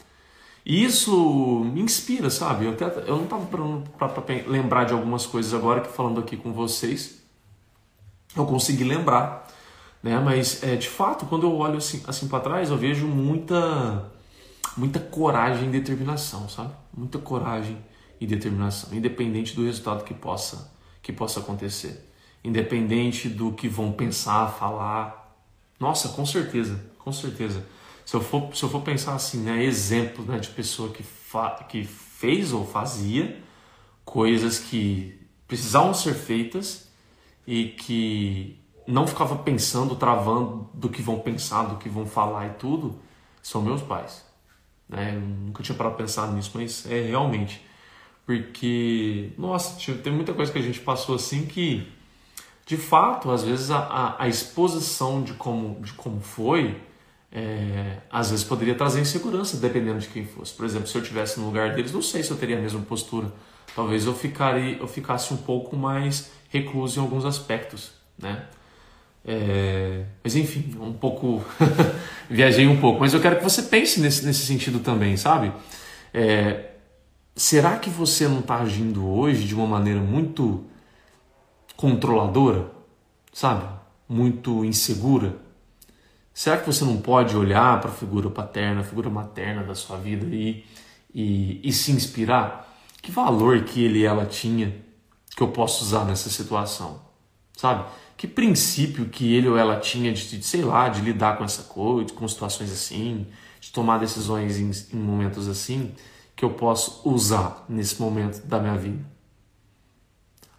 [0.65, 2.65] E isso me inspira, sabe?
[2.65, 6.53] Eu, até, eu não estava para lembrar de algumas coisas agora que falando aqui com
[6.53, 7.21] vocês,
[8.36, 9.47] eu consegui lembrar,
[10.01, 10.17] né?
[10.19, 14.09] Mas é, de fato, quando eu olho assim, assim para trás, eu vejo muita,
[14.77, 16.73] muita coragem e determinação, sabe?
[16.95, 17.77] Muita coragem
[18.21, 20.71] e determinação, independente do resultado que possa
[21.03, 22.09] que possa acontecer,
[22.43, 25.38] independente do que vão pensar, falar.
[25.79, 27.65] Nossa, com certeza, com certeza.
[28.06, 31.03] Se eu for, se eu for pensar assim, né, exemplos né, de pessoa que,
[31.69, 33.41] que fez ou fazia
[34.03, 36.89] coisas que precisavam ser feitas
[37.47, 42.49] e que não ficava pensando, travando do que vão pensar, do que vão falar e
[42.51, 42.99] tudo,
[43.41, 44.25] são meus pais.
[44.88, 45.15] Né?
[45.15, 47.65] Eu nunca tinha parado para pensar nisso, mas é realmente.
[48.25, 51.91] Porque, nossa, tem muita coisa que a gente passou assim que,
[52.65, 56.82] de fato, às vezes a, a, a exposição de como, de como foi
[57.32, 60.54] é, às vezes poderia trazer insegurança, dependendo de quem fosse.
[60.54, 62.82] Por exemplo, se eu tivesse no lugar deles, não sei se eu teria a mesma
[62.82, 63.32] postura.
[63.76, 68.45] Talvez eu, ficaria, eu ficasse um pouco mais recluso em alguns aspectos, né?
[69.26, 71.43] É, mas enfim, um pouco
[72.30, 75.52] viajei um pouco, mas eu quero que você pense nesse, nesse sentido também, sabe?
[76.13, 76.71] É,
[77.36, 80.65] será que você não está agindo hoje de uma maneira muito
[81.75, 82.71] controladora,
[83.31, 83.65] sabe?
[84.07, 85.38] Muito insegura?
[86.33, 89.97] Será que você não pode olhar para a figura paterna, a figura materna da sua
[89.97, 90.65] vida e,
[91.13, 92.73] e, e se inspirar?
[93.01, 94.75] Que valor que ele e ela tinha
[95.36, 97.01] que eu posso usar nessa situação?
[97.55, 97.86] Sabe?
[98.17, 101.63] Que princípio que ele ou ela tinha de, de sei lá, de lidar com essa
[101.63, 103.27] coisa, com situações assim,
[103.59, 105.93] de tomar decisões em, em momentos assim,
[106.36, 109.12] que eu posso usar nesse momento da minha vida?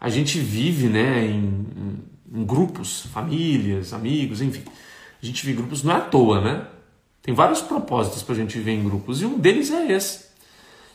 [0.04, 1.66] A gente vive né, em,
[2.32, 4.62] em, grupos, famílias, amigos, enfim
[5.24, 6.66] a gente vive em grupos não é à toa, né?
[7.22, 10.26] Tem vários propósitos para a gente viver em grupos e um deles é esse.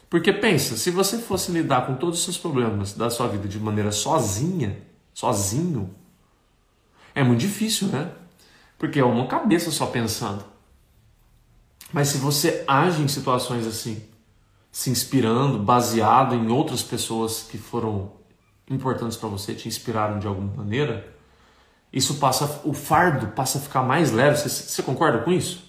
[0.08, 3.60] Porque pensa, se você fosse lidar com todos os seus problemas da sua vida de
[3.60, 4.78] maneira sozinha,
[5.15, 5.89] sozinho,
[7.15, 8.12] é muito difícil, né?
[8.78, 10.45] Porque é uma cabeça só pensando.
[11.91, 14.00] Mas se você age em situações assim,
[14.72, 18.12] se inspirando, baseado em outras pessoas que foram
[18.69, 21.15] importantes para você, te inspiraram de alguma maneira,
[21.91, 24.38] isso passa, o fardo passa a ficar mais leve.
[24.38, 25.67] Você, você concorda com isso?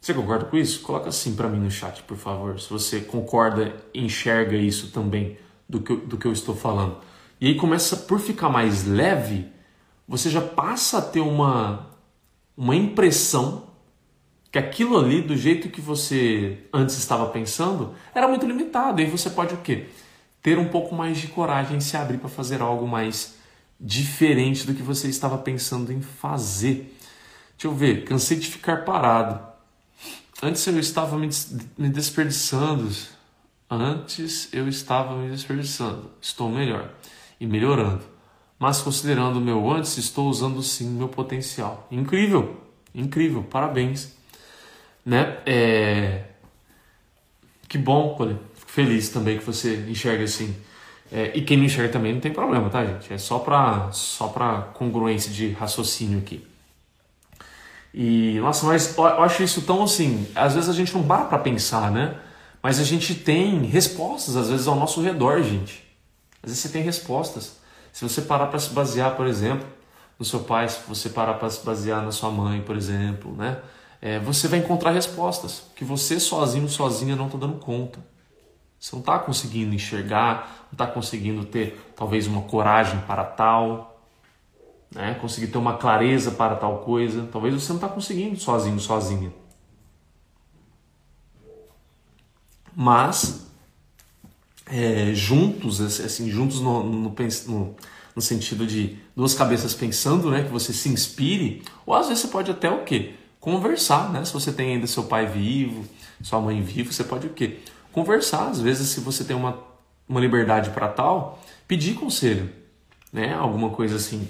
[0.00, 0.80] Você concorda com isso?
[0.80, 5.36] Coloca assim para mim no chat, por favor, se você concorda, enxerga isso também
[5.68, 6.98] do que, do que eu estou falando.
[7.40, 9.50] E aí começa por ficar mais leve,
[10.08, 11.90] você já passa a ter uma,
[12.56, 13.66] uma impressão
[14.50, 19.00] que aquilo ali, do jeito que você antes estava pensando, era muito limitado.
[19.00, 19.88] E aí você pode o quê?
[20.46, 23.34] Ter um pouco mais de coragem, se abrir para fazer algo mais
[23.80, 26.96] diferente do que você estava pensando em fazer.
[27.56, 29.44] Deixa eu ver, cansei de ficar parado.
[30.40, 31.28] Antes eu estava me,
[31.88, 32.88] desperdiçando.
[33.68, 36.12] Antes eu estava me desperdiçando.
[36.22, 36.94] Estou melhor
[37.40, 38.04] e melhorando.
[38.56, 41.88] Mas considerando o meu antes, estou usando sim meu potencial.
[41.90, 42.56] Incrível,
[42.94, 44.16] incrível, parabéns.
[45.04, 45.38] Né?
[45.44, 46.22] É...
[47.68, 48.38] Que bom, Colin.
[48.76, 50.54] Feliz também que você enxerga assim.
[51.10, 53.10] É, e quem não enxerga também não tem problema, tá, gente?
[53.10, 56.46] É só para só pra congruência de raciocínio aqui.
[57.94, 60.28] E, nossa, mas eu acho isso tão assim.
[60.34, 62.18] Às vezes a gente não para pra pensar, né?
[62.62, 65.82] Mas a gente tem respostas, às vezes, ao nosso redor, gente.
[66.42, 67.56] Às vezes você tem respostas.
[67.94, 69.66] Se você parar para se basear, por exemplo,
[70.18, 73.56] no seu pai, se você parar para se basear na sua mãe, por exemplo, né?
[74.02, 78.15] É, você vai encontrar respostas que você sozinho, sozinha não está dando conta.
[78.86, 84.00] Você não está conseguindo enxergar, não está conseguindo ter talvez uma coragem para tal,
[84.94, 85.14] né?
[85.20, 87.28] conseguir ter uma clareza para tal coisa.
[87.32, 89.32] Talvez você não está conseguindo sozinho, sozinha.
[92.76, 93.48] Mas
[94.66, 97.12] é, juntos, assim, juntos no, no,
[97.48, 97.76] no,
[98.14, 102.28] no, sentido de duas cabeças pensando, né, que você se inspire, ou às vezes você
[102.28, 103.14] pode até o quê?
[103.40, 104.24] Conversar, né?
[104.24, 105.84] Se você tem ainda seu pai vivo,
[106.22, 107.58] sua mãe vivo, você pode o quê?
[107.96, 108.48] Conversar.
[108.48, 109.58] Às vezes, se você tem uma,
[110.06, 112.52] uma liberdade para tal, pedir conselho,
[113.10, 113.32] né?
[113.32, 114.28] Alguma coisa assim,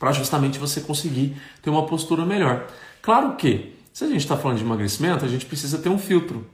[0.00, 2.66] para justamente você conseguir ter uma postura melhor.
[3.02, 6.46] Claro que, se a gente está falando de emagrecimento, a gente precisa ter um filtro,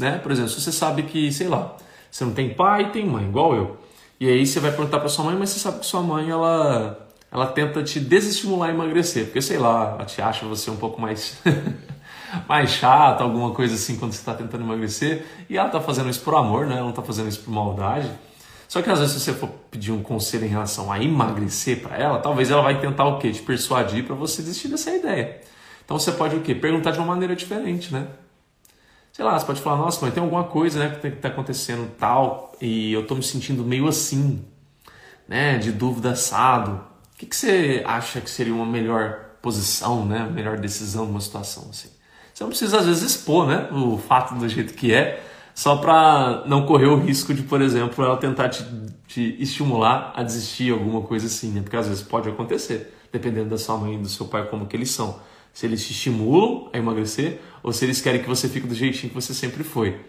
[0.00, 0.18] né?
[0.18, 1.76] Por exemplo, se você sabe que, sei lá,
[2.10, 3.78] você não tem pai, tem mãe, igual eu.
[4.18, 6.98] E aí você vai perguntar para sua mãe, mas você sabe que sua mãe ela
[7.30, 11.00] ela tenta te desestimular a emagrecer, porque sei lá, ela te acha você um pouco
[11.00, 11.40] mais
[12.48, 16.20] mais chata, alguma coisa assim quando você está tentando emagrecer, e ela está fazendo isso
[16.20, 16.74] por amor, né?
[16.74, 18.10] Ela não está fazendo isso por maldade.
[18.68, 21.96] Só que às vezes se você for pedir um conselho em relação a emagrecer para
[21.96, 23.30] ela, talvez ela vai tentar o quê?
[23.30, 25.40] Te persuadir para você desistir dessa ideia.
[25.84, 26.54] Então você pode o quê?
[26.54, 28.06] Perguntar de uma maneira diferente, né?
[29.12, 32.56] Sei lá, você pode falar, nossa, mãe, tem alguma coisa né, que está acontecendo tal,
[32.58, 34.42] e eu estou me sentindo meio assim,
[35.28, 35.58] né?
[35.58, 36.82] De dúvida assado.
[37.14, 40.26] O que, que você acha que seria uma melhor posição, né?
[40.32, 41.90] Melhor decisão numa situação assim?
[42.32, 43.68] Você não precisa às vezes expor, né?
[43.70, 45.22] O fato do jeito que é,
[45.54, 48.64] só para não correr o risco de, por exemplo, ela tentar te,
[49.06, 51.60] te estimular a desistir alguma coisa assim, né?
[51.60, 54.76] Porque às vezes pode acontecer, dependendo da sua mãe e do seu pai como que
[54.76, 55.20] eles são.
[55.52, 59.10] Se eles te estimulam a emagrecer ou se eles querem que você fique do jeitinho
[59.10, 60.00] que você sempre foi.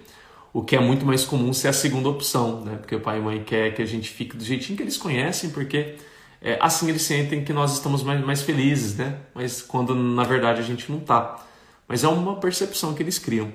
[0.53, 2.77] O que é muito mais comum ser a segunda opção, né?
[2.77, 5.49] Porque o pai e mãe quer que a gente fique do jeitinho que eles conhecem,
[5.49, 5.95] porque
[6.41, 9.17] é, assim eles sentem que nós estamos mais, mais felizes, né?
[9.33, 11.43] Mas quando na verdade a gente não tá.
[11.87, 13.51] Mas é uma percepção que eles criam.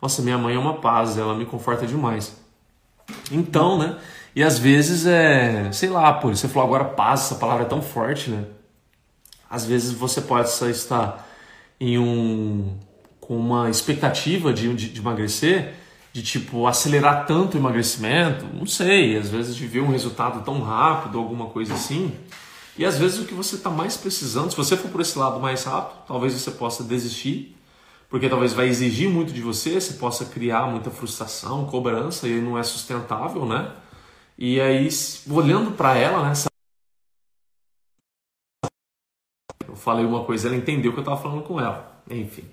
[0.00, 2.36] Nossa, minha mãe é uma paz, ela me conforta demais.
[3.30, 3.98] Então, né?
[4.34, 7.82] E às vezes é, sei lá, pô, você falou agora paz, essa palavra é tão
[7.82, 8.44] forte, né?
[9.50, 11.26] Às vezes você pode estar
[11.80, 12.76] em um
[13.20, 15.74] com uma expectativa de, de, de emagrecer,
[16.12, 20.62] de tipo acelerar tanto o emagrecimento, não sei, às vezes de ver um resultado tão
[20.62, 22.12] rápido, alguma coisa assim.
[22.78, 25.38] E às vezes o que você está mais precisando, se você for por esse lado
[25.40, 27.57] mais rápido, talvez você possa desistir
[28.08, 32.56] porque talvez vai exigir muito de você, você possa criar muita frustração, cobrança e não
[32.56, 33.74] é sustentável, né?
[34.36, 34.88] E aí,
[35.30, 36.32] olhando para ela, né?
[39.66, 42.02] Eu falei uma coisa, ela entendeu que eu estava falando com ela.
[42.08, 42.48] Enfim.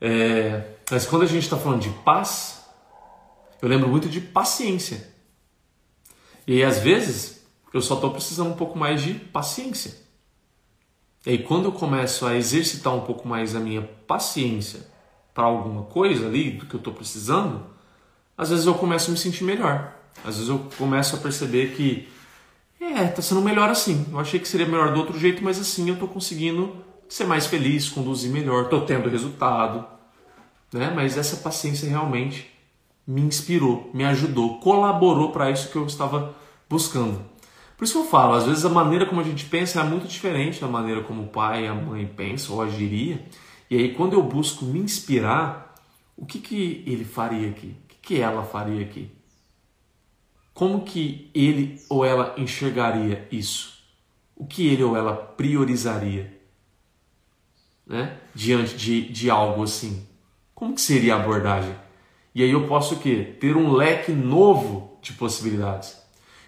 [0.00, 2.64] É, mas quando a gente está falando de paz,
[3.60, 5.12] eu lembro muito de paciência.
[6.46, 9.99] E aí, às vezes, eu só estou precisando um pouco mais de paciência.
[11.26, 14.86] E aí, quando eu começo a exercitar um pouco mais a minha paciência
[15.34, 17.66] para alguma coisa ali do que eu estou precisando,
[18.36, 19.94] às vezes eu começo a me sentir melhor.
[20.24, 22.08] Às vezes eu começo a perceber que
[22.80, 24.06] é, tá sendo melhor assim.
[24.10, 26.74] Eu achei que seria melhor do outro jeito, mas assim eu estou conseguindo
[27.08, 29.84] ser mais feliz, conduzir melhor, estou tendo resultado,
[30.72, 30.90] né?
[30.94, 32.50] Mas essa paciência realmente
[33.06, 36.34] me inspirou, me ajudou, colaborou para isso que eu estava
[36.68, 37.29] buscando.
[37.80, 40.06] Por isso que eu falo, às vezes a maneira como a gente pensa é muito
[40.06, 43.24] diferente da maneira como o pai e a mãe pensam ou agiria.
[43.70, 45.74] E aí quando eu busco me inspirar,
[46.14, 47.68] o que, que ele faria aqui?
[47.68, 49.10] O que, que ela faria aqui?
[50.52, 53.82] Como que ele ou ela enxergaria isso?
[54.36, 56.38] O que ele ou ela priorizaria?
[57.86, 58.14] Né?
[58.34, 60.06] Diante de, de algo assim.
[60.54, 61.74] Como que seria a abordagem?
[62.34, 63.36] E aí eu posso o quê?
[63.40, 65.99] Ter um leque novo de possibilidades.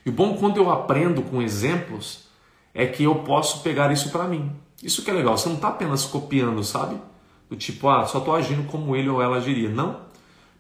[0.05, 2.29] E o bom quando eu aprendo com exemplos
[2.75, 4.51] é que eu posso pegar isso para mim.
[4.83, 6.97] Isso que é legal, você não está apenas copiando, sabe?
[7.49, 9.69] Do tipo, ah, só estou agindo como ele ou ela agiria.
[9.69, 10.01] Não,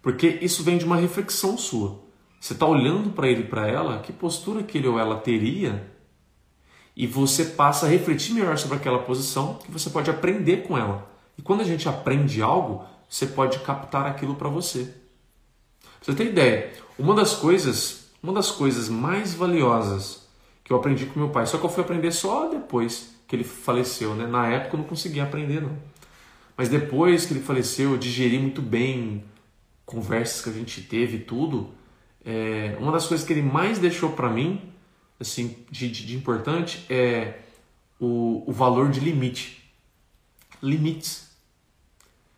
[0.00, 2.00] porque isso vem de uma reflexão sua.
[2.40, 5.90] Você está olhando para ele e para ela, que postura que ele ou ela teria,
[6.94, 11.08] e você passa a refletir melhor sobre aquela posição, que você pode aprender com ela.
[11.38, 14.92] E quando a gente aprende algo, você pode captar aquilo para você.
[15.80, 20.28] Pra você ter ideia, uma das coisas uma das coisas mais valiosas
[20.62, 23.44] que eu aprendi com meu pai, só que eu fui aprender só depois que ele
[23.44, 24.26] faleceu, né?
[24.26, 25.76] Na época eu não conseguia aprender não.
[26.56, 29.24] Mas depois que ele faleceu, eu digeri muito bem
[29.84, 31.70] conversas que a gente teve tudo.
[32.24, 34.60] É, uma das coisas que ele mais deixou para mim,
[35.18, 37.38] assim, de, de, de, importante é
[37.98, 39.64] o, o valor de limite.
[40.62, 41.32] Limites.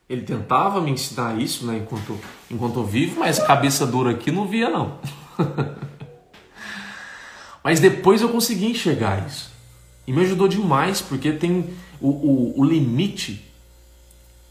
[0.08, 2.18] Ele tentava me ensinar isso, né, enquanto,
[2.50, 4.98] enquanto eu vivo, mas cabeça dura aqui não via não.
[7.62, 9.50] Mas depois eu consegui enxergar isso.
[10.06, 11.70] E me ajudou demais, porque tem
[12.00, 13.42] o, o, o limite,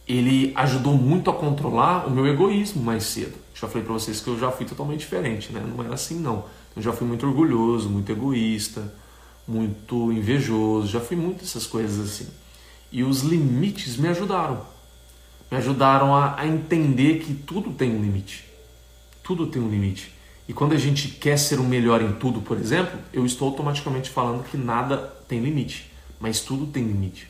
[0.07, 3.35] ele ajudou muito a controlar o meu egoísmo mais cedo.
[3.53, 5.63] Já falei para vocês que eu já fui totalmente diferente, né?
[5.65, 6.45] Não era assim não.
[6.75, 8.91] Eu já fui muito orgulhoso, muito egoísta,
[9.47, 12.27] muito invejoso, já fui muito essas coisas assim.
[12.91, 14.65] E os limites me ajudaram.
[15.51, 18.45] Me ajudaram a, a entender que tudo tem um limite.
[19.23, 20.12] Tudo tem um limite.
[20.47, 24.09] E quando a gente quer ser o melhor em tudo, por exemplo, eu estou automaticamente
[24.09, 25.89] falando que nada tem limite,
[26.19, 27.29] mas tudo tem limite.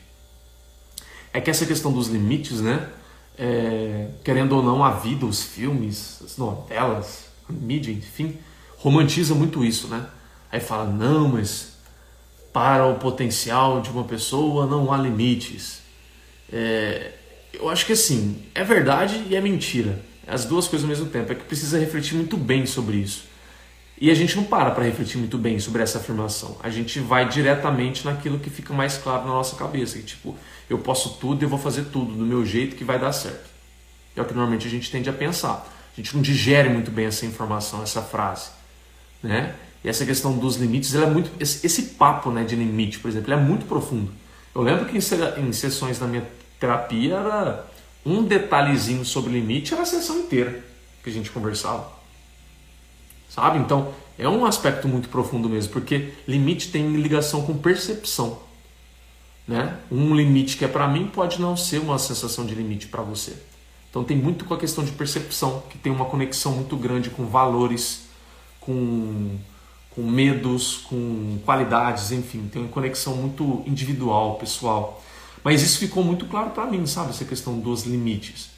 [1.32, 2.88] É que essa questão dos limites, né?
[3.36, 8.38] É, querendo ou não, a vida, os filmes, as novelas, a mídia, enfim,
[8.78, 10.06] romantiza muito isso, né?
[10.50, 11.72] Aí fala, não, mas
[12.52, 15.80] para o potencial de uma pessoa não há limites.
[16.52, 17.12] É,
[17.52, 21.32] eu acho que assim, é verdade e é mentira as duas coisas ao mesmo tempo.
[21.32, 23.24] É que precisa refletir muito bem sobre isso.
[24.00, 26.58] E a gente não para para refletir muito bem sobre essa afirmação.
[26.62, 30.36] A gente vai diretamente naquilo que fica mais claro na nossa cabeça, que tipo,
[30.68, 33.48] eu posso tudo e eu vou fazer tudo do meu jeito que vai dar certo.
[34.16, 35.70] É o que normalmente a gente tende a pensar.
[35.92, 38.50] A gente não digere muito bem essa informação, essa frase,
[39.22, 39.54] né?
[39.84, 43.32] E essa questão dos limites, ela é muito esse, papo, né, de limite, por exemplo,
[43.32, 44.10] é muito profundo.
[44.54, 46.24] Eu lembro que em, em sessões da minha
[46.58, 47.66] terapia era
[48.04, 50.64] um detalhezinho sobre limite era a sessão inteira
[51.02, 51.92] que a gente conversava.
[53.28, 53.58] Sabe?
[53.58, 58.38] Então, é um aspecto muito profundo mesmo, porque limite tem ligação com percepção.
[59.46, 59.76] Né?
[59.90, 63.36] Um limite que é para mim pode não ser uma sensação de limite para você.
[63.90, 67.26] Então tem muito com a questão de percepção, que tem uma conexão muito grande com
[67.26, 68.06] valores,
[68.60, 69.36] com,
[69.90, 75.02] com medos, com qualidades, enfim, tem uma conexão muito individual, pessoal.
[75.44, 77.10] Mas isso ficou muito claro para mim, sabe?
[77.10, 78.48] Essa questão dos limites.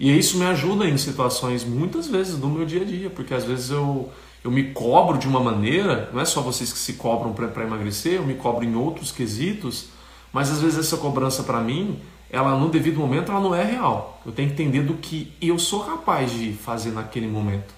[0.00, 3.44] E isso me ajuda em situações, muitas vezes, do meu dia a dia, porque às
[3.44, 4.10] vezes eu,
[4.42, 8.14] eu me cobro de uma maneira, não é só vocês que se cobram para emagrecer,
[8.14, 9.88] eu me cobro em outros quesitos,
[10.32, 11.98] mas às vezes essa cobrança para mim,
[12.30, 14.20] ela no devido momento, ela não é real.
[14.24, 17.74] Eu tenho que entender do que eu sou capaz de fazer naquele momento.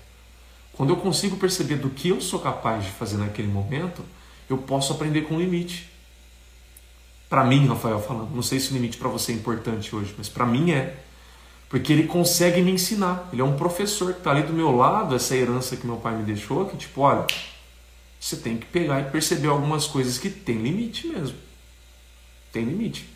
[0.72, 4.02] Quando eu consigo perceber do que eu sou capaz de fazer naquele momento,
[4.48, 5.88] eu posso aprender com limite.
[7.28, 10.28] Para mim, Rafael falando, não sei se o limite para você é importante hoje, mas
[10.28, 10.96] para mim é.
[11.68, 13.28] Porque ele consegue me ensinar.
[13.30, 16.16] Ele é um professor que está ali do meu lado, essa herança que meu pai
[16.16, 17.26] me deixou, que tipo, olha,
[18.18, 21.36] você tem que pegar e perceber algumas coisas que tem limite mesmo.
[22.50, 23.06] Tem limite.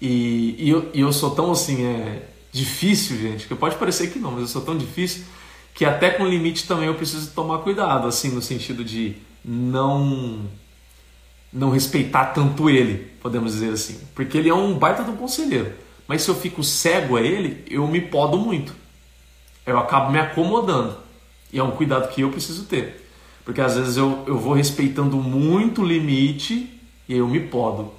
[0.00, 4.18] E, e, eu, e eu sou tão assim, é difícil, gente, que pode parecer que
[4.18, 5.24] não, mas eu sou tão difícil
[5.74, 10.48] que até com limite também eu preciso tomar cuidado, assim, no sentido de não
[11.52, 14.00] não respeitar tanto ele, podemos dizer assim.
[14.14, 15.72] Porque ele é um baita do conselheiro.
[16.06, 18.74] Mas se eu fico cego a ele, eu me podo muito.
[19.64, 20.96] Eu acabo me acomodando.
[21.52, 23.08] E é um cuidado que eu preciso ter.
[23.44, 27.92] Porque às vezes eu, eu vou respeitando muito o limite e eu me podo.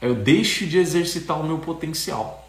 [0.00, 2.48] Aí eu deixo de exercitar o meu potencial.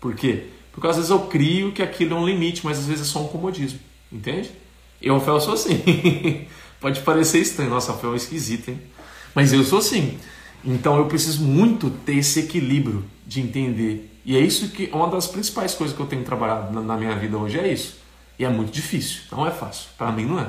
[0.00, 0.46] Por quê?
[0.72, 3.22] Porque às vezes eu crio que aquilo é um limite, mas às vezes é só
[3.22, 3.78] um comodismo.
[4.10, 4.50] Entende?
[5.00, 5.82] Eu, Rafael, sou assim.
[6.80, 7.70] Pode parecer estranho.
[7.70, 8.80] Nossa, Rafael é esquisito, hein?
[9.34, 10.18] Mas eu sou assim.
[10.64, 14.10] Então eu preciso muito ter esse equilíbrio de entender.
[14.24, 17.16] E é isso que uma das principais coisas que eu tenho trabalhado na, na minha
[17.16, 17.98] vida hoje é isso.
[18.38, 19.88] E é muito difícil, não é fácil.
[19.96, 20.48] Para mim não é.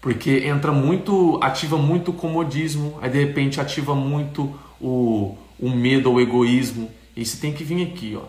[0.00, 6.10] Porque entra muito, ativa muito o comodismo, aí de repente ativa muito o, o medo
[6.10, 6.90] ou o egoísmo.
[7.16, 8.24] E você tem que vir aqui, ó,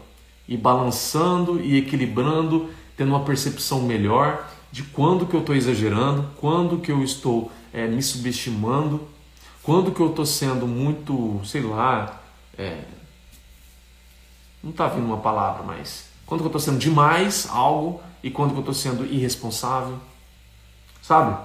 [0.47, 6.79] e balançando e equilibrando, tendo uma percepção melhor de quando que eu estou exagerando, quando
[6.79, 9.07] que eu estou é, me subestimando
[9.67, 12.21] quando que eu estou sendo muito, sei lá,
[12.57, 12.85] é,
[14.63, 18.51] não está vindo uma palavra, mas quando que eu estou sendo demais algo e quando
[18.51, 19.99] que eu estou sendo irresponsável,
[21.01, 21.37] sabe?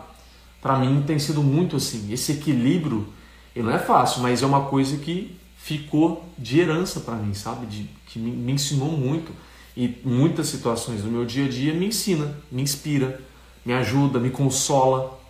[0.61, 2.13] Para mim tem sido muito assim.
[2.13, 3.13] Esse equilíbrio,
[3.57, 7.67] ele não é fácil, mas é uma coisa que ficou de herança para mim, sabe?
[7.67, 9.33] De, que me, me ensinou muito
[9.77, 13.21] e muitas situações do meu dia a dia me ensina, me inspira,
[13.65, 15.21] me ajuda, me consola,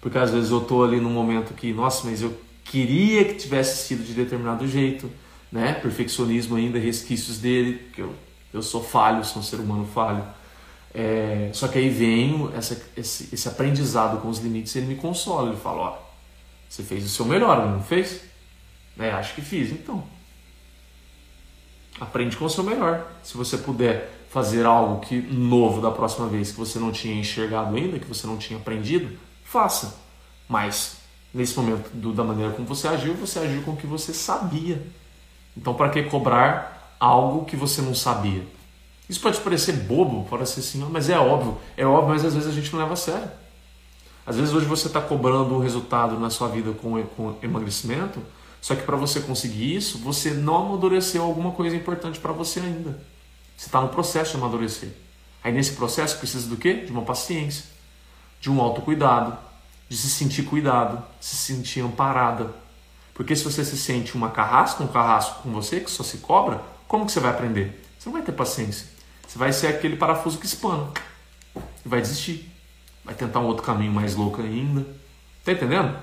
[0.00, 3.86] porque às vezes eu estou ali num momento que, nossa, mas eu queria que tivesse
[3.86, 5.10] sido de determinado jeito,
[5.52, 5.74] né?
[5.74, 8.14] Perfeccionismo ainda, resquícios dele, porque eu,
[8.52, 10.24] eu sou falho, sou um ser humano falho.
[10.94, 15.50] É, só que aí vem essa, esse, esse, aprendizado com os limites, ele me consola,
[15.50, 15.98] ele fala, ó,
[16.68, 18.22] você fez o seu melhor, não fez?
[18.98, 20.02] É, acho que fiz, então.
[22.00, 23.06] Aprende com o seu melhor.
[23.22, 27.76] Se você puder fazer algo que novo da próxima vez que você não tinha enxergado
[27.76, 29.18] ainda, que você não tinha aprendido,
[29.50, 29.96] faça.
[30.48, 30.98] Mas
[31.34, 34.80] nesse momento do, da maneira como você agiu, você agiu com o que você sabia.
[35.56, 38.46] Então, para que cobrar algo que você não sabia?
[39.08, 42.48] Isso pode parecer bobo, pode ser assim, mas é óbvio, é óbvio, mas às vezes
[42.48, 43.28] a gente não leva a sério.
[44.24, 48.20] Às vezes hoje você está cobrando um resultado na sua vida com, com emagrecimento,
[48.60, 53.02] só que para você conseguir isso, você não amadureceu alguma coisa importante para você ainda.
[53.56, 54.90] Você está no processo de amadurecer.
[55.42, 56.74] Aí nesse processo precisa do quê?
[56.74, 57.79] De uma paciência
[58.40, 59.36] de um autocuidado,
[59.88, 62.50] de se sentir cuidado, se sentir amparada.
[63.12, 66.62] Porque se você se sente uma carrasca, um carrasco com você, que só se cobra,
[66.88, 67.84] como que você vai aprender?
[67.98, 68.86] Você não vai ter paciência.
[69.28, 70.88] Você vai ser aquele parafuso que espana
[71.54, 72.50] e vai desistir.
[73.04, 74.86] Vai tentar um outro caminho mais louco ainda.
[75.44, 75.96] Tá entendendo?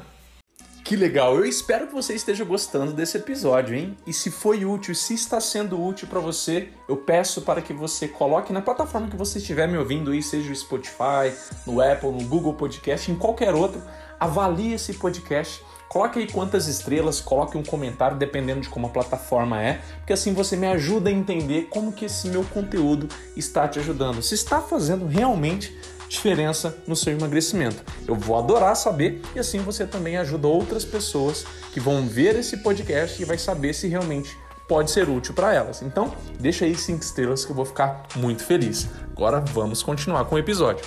[0.87, 1.35] Que legal!
[1.35, 3.97] Eu espero que você esteja gostando desse episódio, hein?
[4.07, 8.07] E se foi útil, se está sendo útil para você, eu peço para que você
[8.07, 11.35] coloque na plataforma que você estiver me ouvindo aí, seja o Spotify,
[11.65, 13.81] no Apple, no Google Podcast, em qualquer outro,
[14.17, 15.61] avalie esse podcast.
[15.89, 20.33] Coloque aí quantas estrelas, coloque um comentário dependendo de como a plataforma é, porque assim
[20.33, 24.21] você me ajuda a entender como que esse meu conteúdo está te ajudando.
[24.21, 25.77] Se está fazendo realmente
[26.09, 27.83] diferença no seu emagrecimento.
[28.07, 32.57] Eu vou adorar saber e assim você também ajuda outras pessoas que vão ver esse
[32.57, 34.37] podcast e vai saber se realmente
[34.67, 35.81] pode ser útil para elas.
[35.81, 38.87] Então, deixa aí cinco estrelas que eu vou ficar muito feliz.
[39.11, 40.85] Agora vamos continuar com o episódio.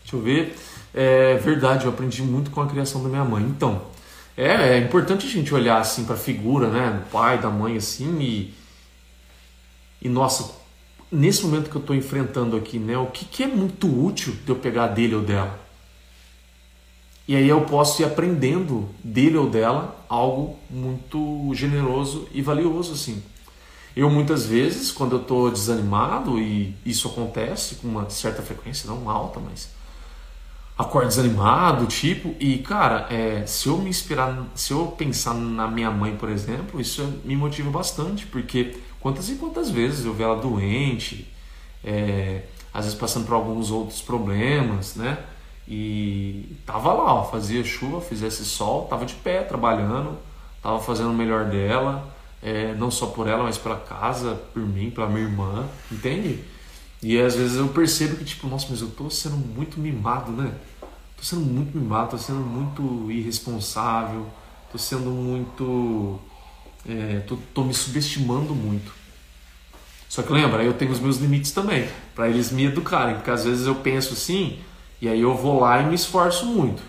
[0.00, 0.56] Deixa eu ver.
[0.94, 3.42] É verdade, eu aprendi muito com a criação da minha mãe.
[3.42, 3.82] Então,
[4.36, 7.76] é, é importante a gente olhar assim para a figura, né, do pai, da mãe
[7.76, 8.62] assim e
[10.04, 10.50] e nossa,
[11.12, 14.50] nesse momento que eu estou enfrentando aqui, né, o que, que é muito útil de
[14.50, 15.60] eu pegar dele ou dela?
[17.28, 23.22] E aí eu posso ir aprendendo dele ou dela algo muito generoso e valioso assim.
[23.94, 29.08] Eu muitas vezes, quando eu estou desanimado, e isso acontece com uma certa frequência, não
[29.08, 29.68] alta, mas
[30.76, 35.90] acordo desanimado, tipo, e cara, é, se eu me inspirar, se eu pensar na minha
[35.90, 40.36] mãe, por exemplo, isso me motiva bastante, porque quantas e quantas vezes eu vi ela
[40.36, 41.30] doente,
[41.84, 42.42] é,
[42.72, 45.18] às vezes passando por alguns outros problemas, né?
[45.66, 50.18] E tava lá, ó, fazia chuva, fizesse sol, tava de pé trabalhando,
[50.62, 54.90] tava fazendo o melhor dela, é, não só por ela, mas pela casa, por mim,
[54.90, 56.42] pela minha irmã, entende?
[57.02, 60.54] E às vezes eu percebo que, tipo, nossa, mas eu tô sendo muito mimado, né?
[61.16, 64.26] Tô sendo muito mimado, tô sendo muito irresponsável,
[64.70, 66.18] tô sendo muito.
[66.88, 68.92] É, tô, tô me subestimando muito.
[70.08, 73.44] Só que lembra, eu tenho os meus limites também, para eles me educarem, porque às
[73.44, 74.58] vezes eu penso assim,
[75.00, 76.82] e aí eu vou lá e me esforço muito.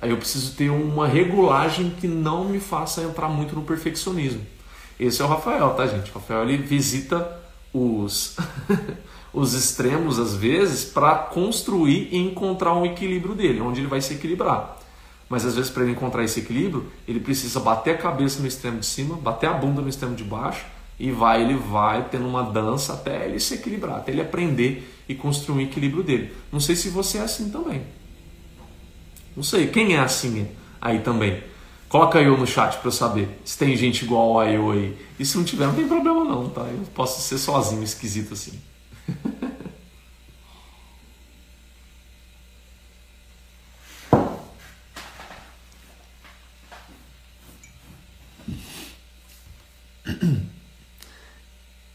[0.00, 4.46] Aí eu preciso ter uma regulagem que não me faça entrar muito no perfeccionismo.
[4.98, 6.10] Esse é o Rafael, tá, gente?
[6.10, 7.40] O Rafael ele visita
[7.72, 8.36] os
[9.32, 14.14] os extremos às vezes para construir e encontrar um equilíbrio dele, onde ele vai se
[14.14, 14.77] equilibrar.
[15.28, 18.80] Mas às vezes para ele encontrar esse equilíbrio, ele precisa bater a cabeça no extremo
[18.80, 20.64] de cima, bater a bunda no extremo de baixo
[20.98, 25.14] e vai, ele vai tendo uma dança até ele se equilibrar, até ele aprender e
[25.14, 26.34] construir um equilíbrio dele.
[26.50, 27.82] Não sei se você é assim também.
[29.36, 30.48] Não sei, quem é assim
[30.80, 31.42] aí também?
[31.88, 34.96] Coloca eu no chat para eu saber se tem gente igual a eu aí.
[35.18, 36.62] E se não tiver, não tem problema não, tá?
[36.62, 38.58] Eu posso ser sozinho, esquisito assim.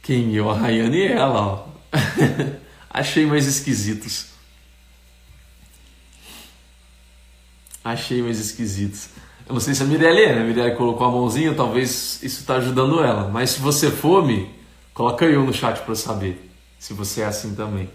[0.04, 0.50] Quem eu?
[0.50, 1.66] A Rayane e ela, ó.
[2.92, 4.28] Achei mais esquisitos.
[7.84, 9.10] Achei mais esquisitos.
[9.48, 10.42] Eu não sei se a Mirelle é, né?
[10.42, 13.30] A Mirelle colocou a mãozinha, talvez isso está ajudando ela.
[13.30, 14.50] Mas se você for, me
[14.94, 17.90] coloca eu no chat para saber se você é assim também.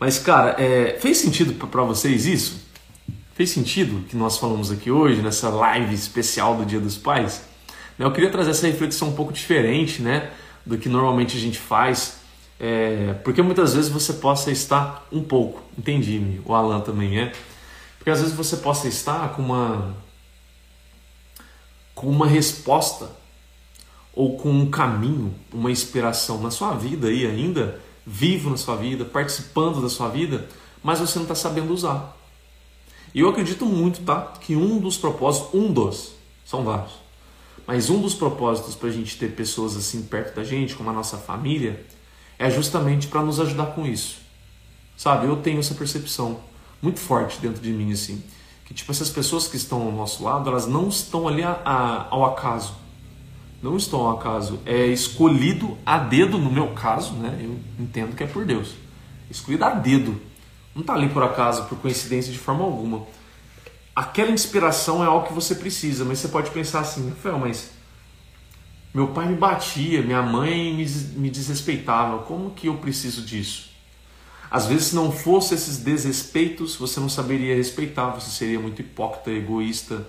[0.00, 2.60] Mas, cara, é, fez sentido para vocês isso?
[3.34, 7.42] Fez sentido que nós falamos aqui hoje, nessa live especial do Dia dos Pais?
[7.96, 10.30] Eu queria trazer essa reflexão um pouco diferente, né?
[10.64, 12.18] Do que normalmente a gente faz,
[12.58, 17.32] é, porque muitas vezes você possa estar um pouco, entendi, o Alan também é,
[17.98, 19.94] porque às vezes você possa estar com uma
[21.94, 23.10] com uma resposta
[24.12, 29.04] ou com um caminho, uma inspiração na sua vida aí ainda, vivo na sua vida,
[29.04, 30.48] participando da sua vida,
[30.82, 32.16] mas você não está sabendo usar.
[33.14, 34.32] E eu acredito muito, tá?
[34.40, 36.12] Que um dos propósitos, um dos,
[36.44, 36.92] são vários,
[37.66, 40.92] mas um dos propósitos para a gente ter pessoas assim perto da gente, como a
[40.92, 41.84] nossa família,
[42.38, 44.20] é justamente para nos ajudar com isso.
[44.96, 46.40] Sabe, eu tenho essa percepção
[46.80, 48.22] muito forte dentro de mim, assim,
[48.64, 52.08] que tipo, essas pessoas que estão ao nosso lado, elas não estão ali a, a,
[52.10, 52.74] ao acaso.
[53.62, 54.58] Não estão ao acaso.
[54.66, 57.38] É escolhido a dedo, no meu caso, né?
[57.40, 58.74] Eu entendo que é por Deus.
[59.30, 60.20] Escolhido a dedo.
[60.74, 63.06] Não está ali por acaso, por coincidência de forma alguma
[63.94, 67.70] aquela inspiração é algo que você precisa, mas você pode pensar assim, Rafael, mas
[68.92, 70.86] meu pai me batia, minha mãe me,
[71.16, 73.70] me desrespeitava, como que eu preciso disso?
[74.50, 79.30] Às vezes, se não fosse esses desrespeitos, você não saberia respeitar, você seria muito hipócrita,
[79.30, 80.06] egoísta.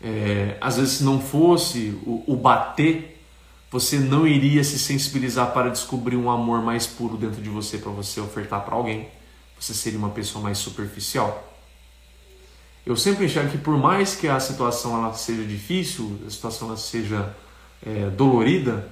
[0.00, 3.22] É, às vezes, se não fosse o, o bater,
[3.70, 7.92] você não iria se sensibilizar para descobrir um amor mais puro dentro de você para
[7.92, 9.08] você ofertar para alguém.
[9.60, 11.51] Você seria uma pessoa mais superficial
[12.84, 16.76] eu sempre enxergo que por mais que a situação ela seja difícil, a situação ela
[16.76, 17.34] seja
[17.84, 18.88] é, dolorida,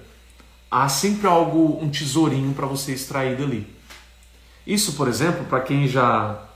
[0.71, 3.67] há sempre algo, um tesourinho para você extrair dali.
[4.67, 6.47] Isso, por exemplo, para quem já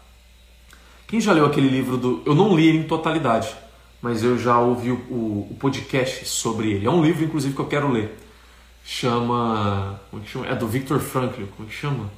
[1.07, 3.55] quem já leu aquele livro do, eu não li ele em totalidade,
[4.01, 6.87] mas eu já ouvi o, o, o podcast sobre ele.
[6.87, 8.19] É um livro, inclusive, que eu quero ler.
[8.85, 10.47] Chama, como é que chama?
[10.47, 11.43] É do Victor Frankl.
[11.57, 12.11] Como é que chama?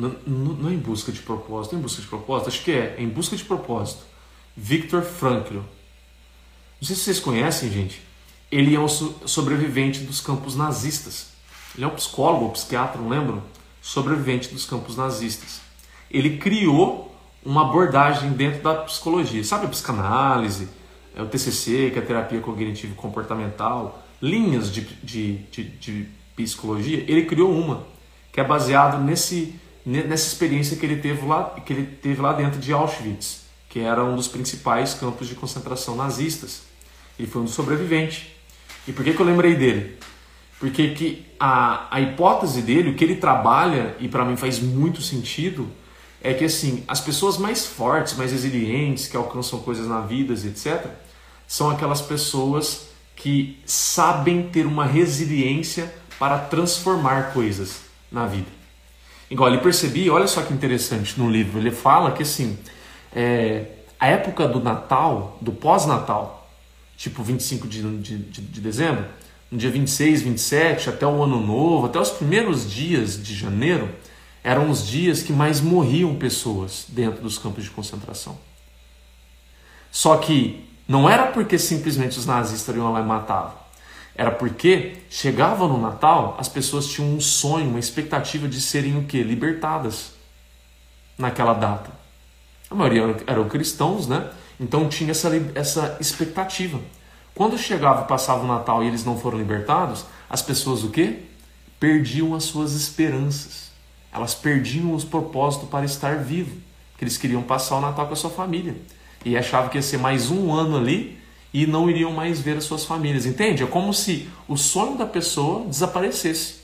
[0.00, 2.48] Não, não, é em busca de propósito, é em busca de propósito?
[2.48, 4.02] Acho que é, é em busca de propósito.
[4.56, 5.56] Victor Frankl.
[5.56, 8.00] Não sei se vocês conhecem, gente.
[8.50, 11.28] ele é um sobrevivente dos campos nazistas.
[11.74, 13.42] Ele é um psicólogo, um psiquiatra, não lembro?
[13.82, 15.60] Sobrevivente dos campos nazistas.
[16.10, 19.44] Ele criou uma abordagem dentro da psicologia.
[19.44, 20.68] Sabe a psicanálise,
[21.14, 27.04] é o TCC, que é a terapia cognitivo comportamental, linhas de, de, de, de psicologia.
[27.06, 27.86] Ele criou uma
[28.32, 29.54] que é baseado nesse,
[29.84, 34.04] nessa experiência que ele teve lá, que ele teve lá dentro de Auschwitz, que era
[34.04, 36.62] um dos principais campos de concentração nazistas.
[37.18, 38.36] Ele foi um sobrevivente.
[38.86, 39.98] E por que, que eu lembrei dele?
[40.58, 45.00] Porque que a, a hipótese dele, o que ele trabalha, e para mim faz muito
[45.00, 45.68] sentido,
[46.22, 50.86] é que assim, as pessoas mais fortes, mais resilientes, que alcançam coisas na vida, etc.,
[51.48, 57.80] são aquelas pessoas que sabem ter uma resiliência para transformar coisas
[58.12, 58.59] na vida.
[59.30, 62.58] Igual ele percebi, olha só que interessante no livro, ele fala que assim,
[63.14, 63.64] é,
[63.98, 66.50] a época do Natal, do pós-Natal,
[66.96, 69.04] tipo 25 de, de, de, de dezembro,
[69.50, 73.88] no dia 26, 27, até o ano novo, até os primeiros dias de janeiro,
[74.42, 78.36] eram os dias que mais morriam pessoas dentro dos campos de concentração.
[79.92, 83.59] Só que não era porque simplesmente os nazistas iam lá e matavam.
[84.14, 89.04] Era porque chegava no Natal, as pessoas tinham um sonho, uma expectativa de serem o
[89.04, 89.22] quê?
[89.22, 90.12] Libertadas
[91.16, 91.90] naquela data.
[92.70, 94.30] A maioria eram cristãos, né?
[94.58, 96.80] Então tinha essa, essa expectativa.
[97.34, 101.20] Quando chegava e passava o Natal e eles não foram libertados, as pessoas o quê?
[101.78, 103.70] Perdiam as suas esperanças.
[104.12, 106.56] Elas perdiam os propósitos para estar vivo,
[106.98, 108.76] que eles queriam passar o Natal com a sua família.
[109.24, 111.19] E achavam que ia ser mais um ano ali
[111.52, 113.26] e não iriam mais ver as suas famílias.
[113.26, 113.62] Entende?
[113.62, 116.60] É como se o sonho da pessoa desaparecesse.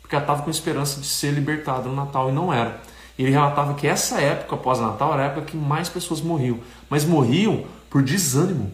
[0.00, 2.80] Porque ela estava com esperança de ser libertada no Natal e não era.
[3.18, 6.58] Ele relatava que essa época pós-Natal era a época que mais pessoas morriam.
[6.90, 8.70] Mas morriam por desânimo.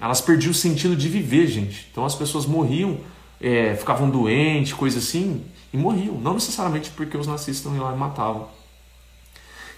[0.00, 1.88] Elas perdiam o sentido de viver, gente.
[1.90, 2.98] Então as pessoas morriam,
[3.40, 6.14] é, ficavam doentes, coisa assim, e morriam.
[6.14, 8.48] Não necessariamente porque os nazistas iam lá e matavam.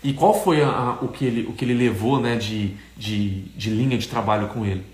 [0.02, 3.42] E qual foi a, a, o, que ele, o que ele levou né, de, de,
[3.56, 4.84] de linha de trabalho com ele?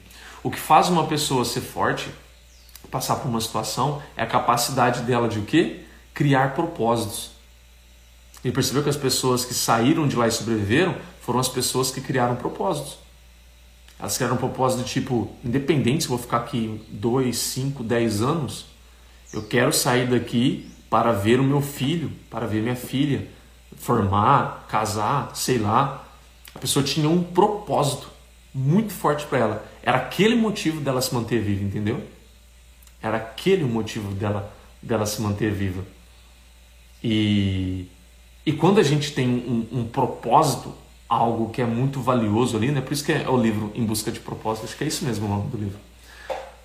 [0.43, 2.09] O que faz uma pessoa ser forte,
[2.91, 5.81] passar por uma situação, é a capacidade dela de o quê?
[6.13, 7.33] Criar propósitos.
[8.45, 12.01] Ele percebeu que as pessoas que saíram de lá e sobreviveram foram as pessoas que
[12.01, 12.99] criaram propósitos.
[13.99, 18.67] Elas criaram um propósito do tipo, independente se vou ficar aqui 2, 5, 10 anos,
[19.33, 23.27] eu quero sair daqui para ver o meu filho, para ver minha filha,
[23.77, 26.05] formar, casar, sei lá.
[26.55, 28.09] A pessoa tinha um propósito
[28.55, 29.65] muito forte para ela.
[29.83, 32.03] Era aquele motivo dela se manter viva, entendeu?
[33.03, 35.85] Era aquele o motivo dela, dela se manter viva.
[37.03, 37.87] E,
[38.47, 40.75] e quando a gente tem um, um propósito,
[41.09, 42.81] algo que é muito valioso ali, né?
[42.81, 45.27] Por isso que é o livro Em Busca de Propósito, acho que é isso mesmo
[45.27, 45.79] o nome do livro,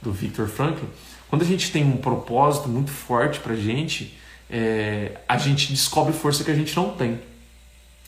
[0.01, 0.85] do Victor Frankl.
[1.29, 4.17] Quando a gente tem um propósito muito forte pra gente,
[4.49, 7.19] é, a gente descobre força que a gente não tem.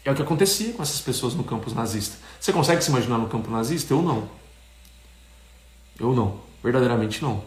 [0.04, 2.18] É o que acontecia com essas pessoas no campo nazista.
[2.40, 3.94] Você consegue se imaginar no campo nazista?
[3.94, 4.28] Eu não.
[6.00, 6.40] Eu não.
[6.64, 7.44] Verdadeiramente não.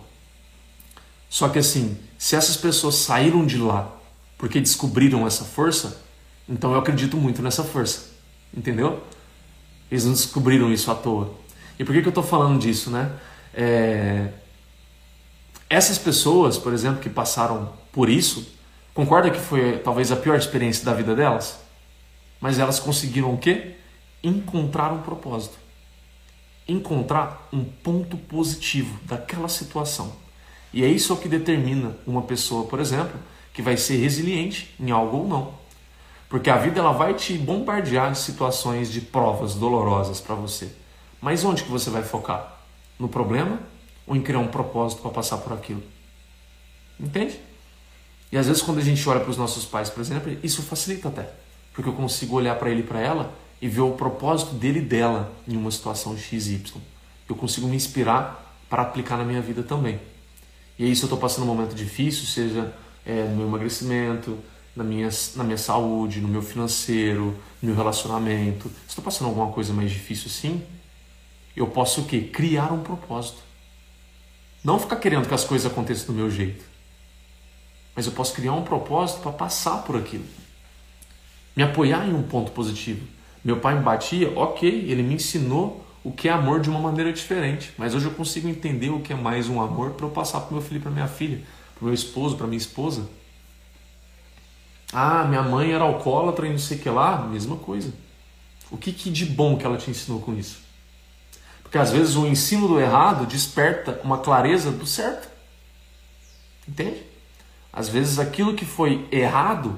[1.29, 3.91] Só que assim, se essas pessoas saíram de lá
[4.39, 6.01] porque descobriram essa força,
[6.49, 8.13] então eu acredito muito nessa força.
[8.57, 9.03] Entendeu?
[9.91, 11.35] Eles não descobriram isso à toa.
[11.77, 13.11] E por que, que eu estou falando disso, né?
[13.53, 14.29] É...
[15.69, 18.47] Essas pessoas, por exemplo, que passaram por isso,
[18.95, 21.59] concorda que foi talvez a pior experiência da vida delas?
[22.41, 23.75] Mas elas conseguiram o quê?
[24.23, 25.59] Encontrar um propósito.
[26.67, 30.13] Encontrar um ponto positivo daquela situação.
[30.73, 33.19] E é isso que determina uma pessoa, por exemplo,
[33.53, 35.55] que vai ser resiliente em algo ou não.
[36.29, 40.73] Porque a vida ela vai te bombardear de situações de provas dolorosas para você.
[41.21, 42.61] Mas onde que você vai focar?
[42.99, 43.61] No problema
[44.07, 45.83] ou em criar um propósito para passar por aquilo?
[46.99, 47.41] Entende?
[48.35, 51.07] E às vezes quando a gente olha para os nossos pais, por exemplo, isso facilita
[51.07, 51.31] até,
[51.73, 53.33] porque eu consigo olhar para ele e para ela
[53.63, 56.83] e ver o propósito dele e dela em uma situação X y.
[57.29, 60.01] Eu consigo me inspirar para aplicar na minha vida também.
[60.77, 62.75] E aí se eu estou passando um momento difícil, seja
[63.07, 64.37] é, no meu emagrecimento,
[64.75, 69.53] na minha, na minha saúde, no meu financeiro, no meu relacionamento, se estou passando alguma
[69.53, 70.61] coisa mais difícil assim,
[71.57, 72.23] eu posso o quê?
[72.23, 73.45] Criar um propósito.
[74.65, 76.74] Não ficar querendo que as coisas aconteçam do meu jeito.
[77.95, 80.25] Mas eu posso criar um propósito para passar por aquilo.
[81.57, 83.07] Me apoiar em um ponto positivo.
[83.45, 87.13] Meu pai me batia, ok, ele me ensinou o que é amor de uma maneira
[87.13, 87.73] diferente.
[87.79, 90.53] Mas hoje eu consigo entender o que é mais um amor para eu passar para
[90.53, 91.43] meu filho para minha filha,
[91.75, 93.09] para meu esposo, para minha esposa.
[94.93, 97.19] Ah, minha mãe era alcoólatra e não sei o que lá.
[97.19, 97.93] Mesma coisa.
[98.71, 100.59] O que, que de bom que ela te ensinou com isso?
[101.63, 105.29] Porque às vezes o ensino do errado desperta uma clareza do certo.
[106.69, 107.03] Entende?
[107.75, 109.77] Às vezes aquilo que foi errado,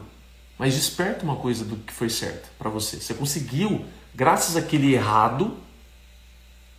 [0.59, 3.01] mas desperta uma coisa do que foi certo para você.
[3.01, 5.57] Você conseguiu, graças àquele errado,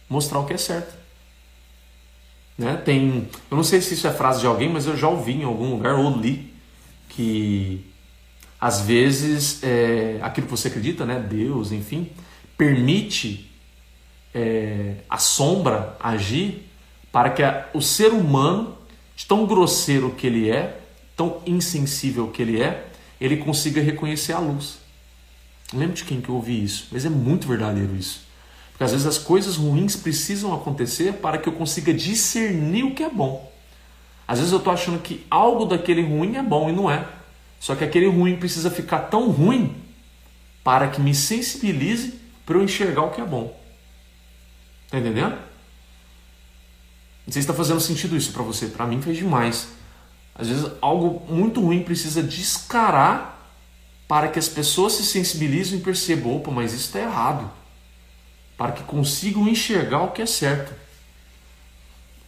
[0.07, 0.95] mostrar o que é certo.
[2.55, 2.75] Né?
[2.77, 5.43] Tem, eu não sei se isso é frase de alguém, mas eu já ouvi em
[5.43, 6.53] algum lugar ou li
[7.09, 7.83] que
[8.61, 12.11] às vezes é, aquilo que você acredita, né, Deus, enfim,
[12.55, 13.51] permite
[14.35, 16.69] é, a sombra agir
[17.11, 18.77] para que a, o ser humano,
[19.15, 20.79] de tão grosseiro que ele é,
[21.17, 22.87] tão insensível que ele é,
[23.19, 24.77] ele consiga reconhecer a luz.
[25.73, 28.21] Não lembro de quem que eu ouvi isso, mas é muito verdadeiro isso.
[28.71, 33.03] Porque às vezes as coisas ruins precisam acontecer para que eu consiga discernir o que
[33.03, 33.51] é bom.
[34.27, 37.07] Às vezes eu estou achando que algo daquele ruim é bom e não é.
[37.59, 39.75] Só que aquele ruim precisa ficar tão ruim
[40.63, 43.57] para que me sensibilize para eu enxergar o que é bom.
[44.91, 45.31] Tá entendendo?
[47.25, 48.67] Não sei se está fazendo sentido isso para você.
[48.67, 49.69] Para mim fez demais.
[50.37, 53.37] Às vezes algo muito ruim precisa descarar
[54.07, 57.51] para que as pessoas se sensibilizem e percebam, opa, mas isso está errado
[58.57, 60.73] para que consigam enxergar o que é certo.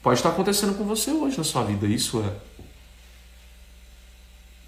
[0.01, 2.33] Pode estar acontecendo com você hoje na sua vida, isso é.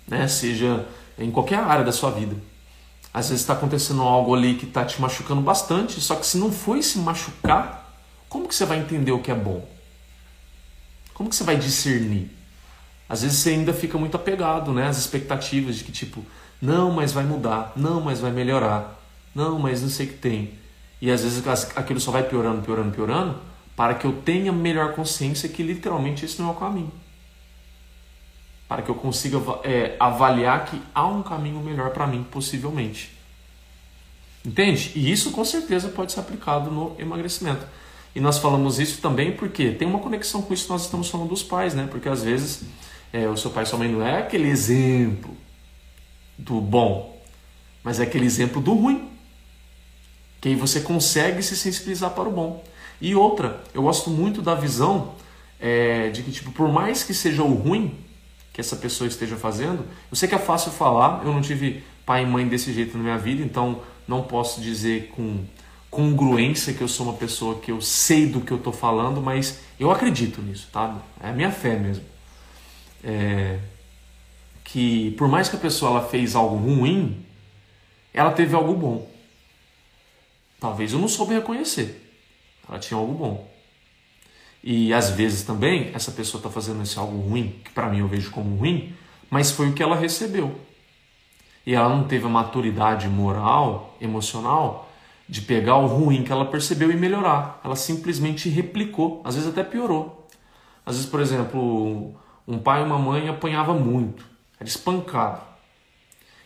[0.08, 0.28] Né?
[0.28, 0.88] Seja
[1.18, 2.36] em qualquer área da sua vida.
[3.14, 6.52] Às vezes está acontecendo algo ali que está te machucando bastante, só que se não
[6.52, 7.94] foi se machucar,
[8.28, 9.68] como que você vai entender o que é bom?
[11.14, 12.32] Como que você vai discernir?
[13.12, 14.88] Às vezes você ainda fica muito apegado, né?
[14.88, 16.26] Às expectativas de que tipo,
[16.62, 18.98] não, mas vai mudar, não, mas vai melhorar,
[19.36, 20.54] não, mas não sei o que tem.
[21.02, 21.46] E às vezes
[21.76, 23.38] aquilo só vai piorando, piorando, piorando,
[23.76, 26.92] para que eu tenha melhor consciência que literalmente esse não é o caminho.
[28.66, 33.12] Para que eu consiga é, avaliar que há um caminho melhor para mim, possivelmente.
[34.46, 34.94] Entende?
[34.96, 37.66] E isso com certeza pode ser aplicado no emagrecimento.
[38.16, 41.28] E nós falamos isso também porque tem uma conexão com isso que nós estamos falando
[41.28, 41.90] dos pais, né?
[41.92, 42.64] Porque às vezes
[43.14, 45.36] é, o seu pai e sua mãe não é aquele exemplo
[46.38, 47.22] do bom,
[47.84, 49.10] mas é aquele exemplo do ruim.
[50.40, 52.64] Que aí você consegue se sensibilizar para o bom.
[53.00, 55.14] E outra, eu gosto muito da visão
[55.60, 57.96] é, de que, tipo, por mais que seja o ruim
[58.52, 62.24] que essa pessoa esteja fazendo, eu sei que é fácil falar, eu não tive pai
[62.24, 65.46] e mãe desse jeito na minha vida, então não posso dizer com
[65.90, 69.60] congruência que eu sou uma pessoa que eu sei do que eu estou falando, mas
[69.80, 70.98] eu acredito nisso, tá?
[71.22, 72.04] É a minha fé mesmo.
[73.04, 73.60] É,
[74.64, 77.26] que por mais que a pessoa ela fez algo ruim,
[78.14, 79.10] ela teve algo bom.
[80.60, 82.08] Talvez eu não soube reconhecer.
[82.70, 83.52] Ela tinha algo bom.
[84.64, 88.08] E às vezes também essa pessoa está fazendo esse algo ruim, que para mim eu
[88.08, 88.96] vejo como ruim,
[89.30, 90.60] mas foi o que ela recebeu.
[91.66, 94.90] E ela não teve a maturidade moral, emocional,
[95.28, 97.60] de pegar o ruim que ela percebeu e melhorar.
[97.64, 100.28] Ela simplesmente replicou, às vezes até piorou.
[100.86, 102.14] Às vezes, por exemplo,
[102.52, 104.26] um pai e uma mãe apanhava muito,
[104.60, 105.42] era espancado.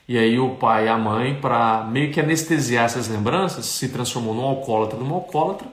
[0.08, 4.36] E aí o pai e a mãe, para meio que anestesiar essas lembranças, se transformou
[4.36, 5.68] num alcoólatra, num alcoólatra,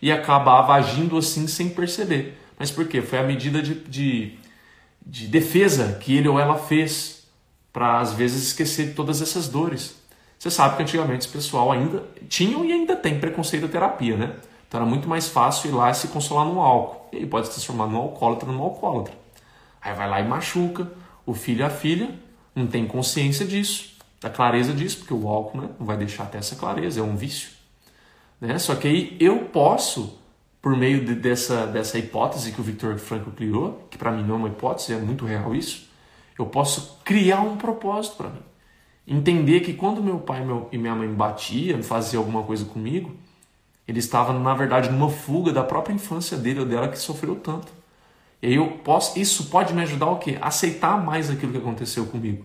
[0.00, 2.38] e acabava agindo assim sem perceber.
[2.58, 3.02] Mas por quê?
[3.02, 4.38] Foi a medida de, de,
[5.04, 7.26] de defesa que ele ou ela fez
[7.70, 10.02] para às vezes esquecer todas essas dores.
[10.38, 14.36] Você sabe que antigamente esse pessoal ainda tinham e ainda tem preconceito à terapia, né?
[14.66, 17.08] Então era muito mais fácil ir lá e se consolar no álcool.
[17.12, 19.23] E aí pode se transformar num alcoólatra, num alcoólatra.
[19.84, 20.90] Aí vai lá e machuca
[21.26, 22.10] o filho e a filha,
[22.54, 26.38] não tem consciência disso, da clareza disso, porque o álcool né, não vai deixar até
[26.38, 27.50] essa clareza, é um vício.
[28.40, 28.58] Né?
[28.58, 30.18] Só que aí eu posso,
[30.62, 34.36] por meio de, dessa, dessa hipótese que o Victor Frankl criou, que para mim não
[34.36, 35.88] é uma hipótese, é muito real isso,
[36.38, 38.42] eu posso criar um propósito para mim.
[39.06, 43.14] Entender que quando meu pai e minha mãe batiam, faziam alguma coisa comigo,
[43.86, 47.70] ele estava, na verdade, numa fuga da própria infância dele ou dela que sofreu tanto.
[48.46, 50.36] Eu posso, isso pode me ajudar o quê?
[50.38, 52.44] Aceitar mais aquilo que aconteceu comigo.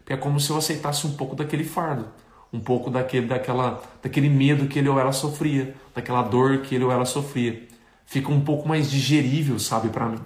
[0.00, 2.06] Porque é como se eu aceitasse um pouco daquele fardo,
[2.52, 6.84] um pouco daquele, daquela, daquele medo que ele ou ela sofria, daquela dor que ele
[6.84, 7.66] ou ela sofria.
[8.04, 10.18] Fica um pouco mais digerível, sabe, para mim.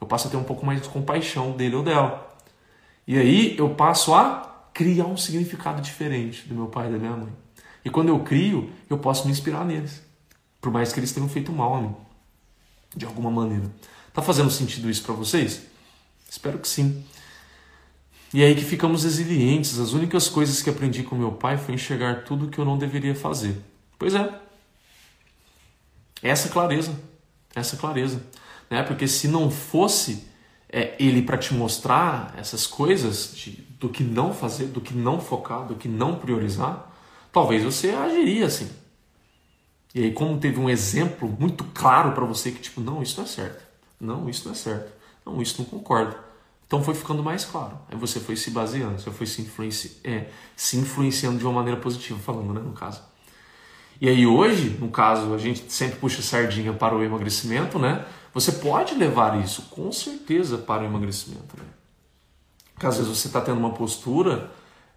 [0.00, 2.34] Eu passo a ter um pouco mais de compaixão dele ou dela.
[3.06, 7.16] E aí eu passo a criar um significado diferente do meu pai e da minha
[7.16, 7.32] mãe.
[7.84, 10.02] E quando eu crio, eu posso me inspirar neles.
[10.58, 11.94] Por mais que eles tenham feito mal a mim.
[12.96, 13.70] De alguma maneira.
[14.12, 15.62] Tá fazendo sentido isso para vocês?
[16.28, 17.04] Espero que sim.
[18.32, 19.78] E é aí que ficamos resilientes.
[19.78, 23.14] As únicas coisas que aprendi com meu pai foi enxergar tudo que eu não deveria
[23.14, 23.56] fazer.
[23.98, 24.32] Pois é.
[26.22, 26.94] Essa clareza.
[27.54, 28.22] Essa clareza.
[28.68, 28.82] Né?
[28.82, 30.28] Porque se não fosse
[30.68, 35.20] é, ele para te mostrar essas coisas de, do que não fazer, do que não
[35.20, 36.90] focar, do que não priorizar,
[37.32, 38.70] talvez você agiria assim.
[39.92, 43.24] E aí, como teve um exemplo muito claro para você que, tipo, não, isso não
[43.24, 43.69] é certo.
[44.00, 44.92] Não, isso não é certo.
[45.24, 46.16] Não, isso não concordo.
[46.66, 47.78] Então foi ficando mais claro.
[47.90, 50.00] Aí você foi se baseando, você foi se, influenci...
[50.04, 53.02] é, se influenciando de uma maneira positiva, falando, né, no caso.
[54.00, 58.06] E aí hoje, no caso, a gente sempre puxa sardinha para o emagrecimento, né?
[58.32, 61.64] Você pode levar isso, com certeza, para o emagrecimento, né?
[62.72, 64.50] Porque às vezes você está tendo uma postura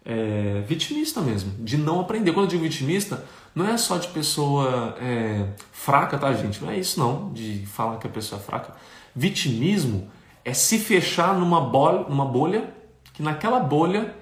[0.04, 2.32] é, vitimista mesmo, de não aprender.
[2.32, 3.24] Quando eu digo vitimista,
[3.54, 6.62] não é só de pessoa é, fraca, tá, gente?
[6.62, 8.74] Não é isso não, de falar que a pessoa é fraca.
[9.14, 10.10] Vitimismo
[10.44, 12.74] é se fechar numa bolha, numa bolha
[13.14, 14.14] que naquela bolha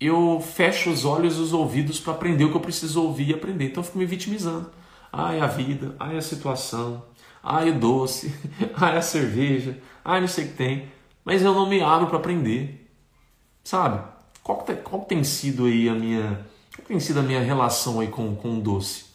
[0.00, 3.34] eu fecho os olhos e os ouvidos para aprender o que eu preciso ouvir e
[3.34, 3.66] aprender.
[3.66, 4.70] Então eu fico me vitimizando.
[5.12, 7.04] Ai, a vida, ai, a situação,
[7.42, 8.34] ai, o doce,
[8.76, 10.88] ai, a cerveja, ai, não sei o que tem.
[11.24, 12.90] Mas eu não me abro para aprender.
[13.62, 14.11] Sabe?
[14.42, 18.34] Qual, qual tem sido aí a minha, qual tem sido a minha relação aí com,
[18.34, 19.12] com o doce?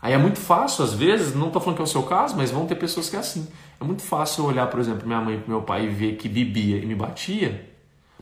[0.00, 2.50] Aí é muito fácil, às vezes, não estou falando que é o seu caso, mas
[2.50, 3.48] vão ter pessoas que é assim.
[3.80, 6.28] É muito fácil eu olhar, por exemplo, minha mãe e meu pai e ver que
[6.28, 7.70] bebia e me batia,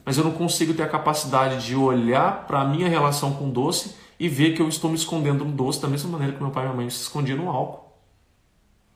[0.04, 3.50] mas eu não consigo ter a capacidade de olhar para a minha relação com o
[3.50, 6.52] doce e ver que eu estou me escondendo no doce da mesma maneira que meu
[6.52, 7.92] pai e minha mãe se escondiam no álcool.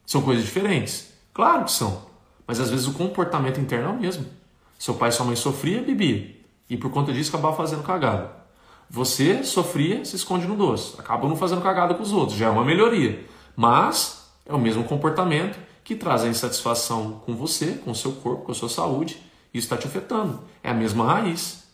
[0.06, 1.12] São coisas diferentes?
[1.34, 2.06] Claro que são.
[2.46, 4.24] Mas às vezes o comportamento interno é o mesmo.
[4.78, 6.35] Seu pai e sua mãe sofriam e bebia.
[6.68, 8.30] E por conta disso acabava fazendo cagada.
[8.88, 10.94] Você sofria, se esconde no doce.
[10.98, 12.38] Acaba não fazendo cagada com os outros.
[12.38, 13.24] Já é uma melhoria.
[13.56, 18.44] Mas é o mesmo comportamento que traz a insatisfação com você, com o seu corpo,
[18.44, 19.20] com a sua saúde.
[19.52, 20.40] Isso está te afetando.
[20.62, 21.64] É a mesma raiz.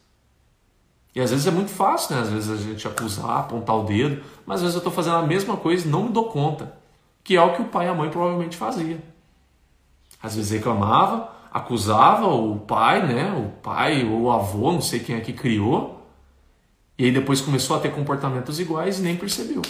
[1.15, 2.23] E às vezes é muito fácil, né?
[2.23, 5.27] Às vezes a gente acusar, apontar o dedo, mas às vezes eu estou fazendo a
[5.27, 6.73] mesma coisa e não me dou conta.
[7.23, 9.03] Que é o que o pai e a mãe provavelmente fazia.
[10.23, 13.33] Às vezes reclamava, acusava o pai, né?
[13.33, 16.07] O pai ou o avô, não sei quem é que criou.
[16.99, 19.63] E aí depois começou a ter comportamentos iguais e nem percebeu.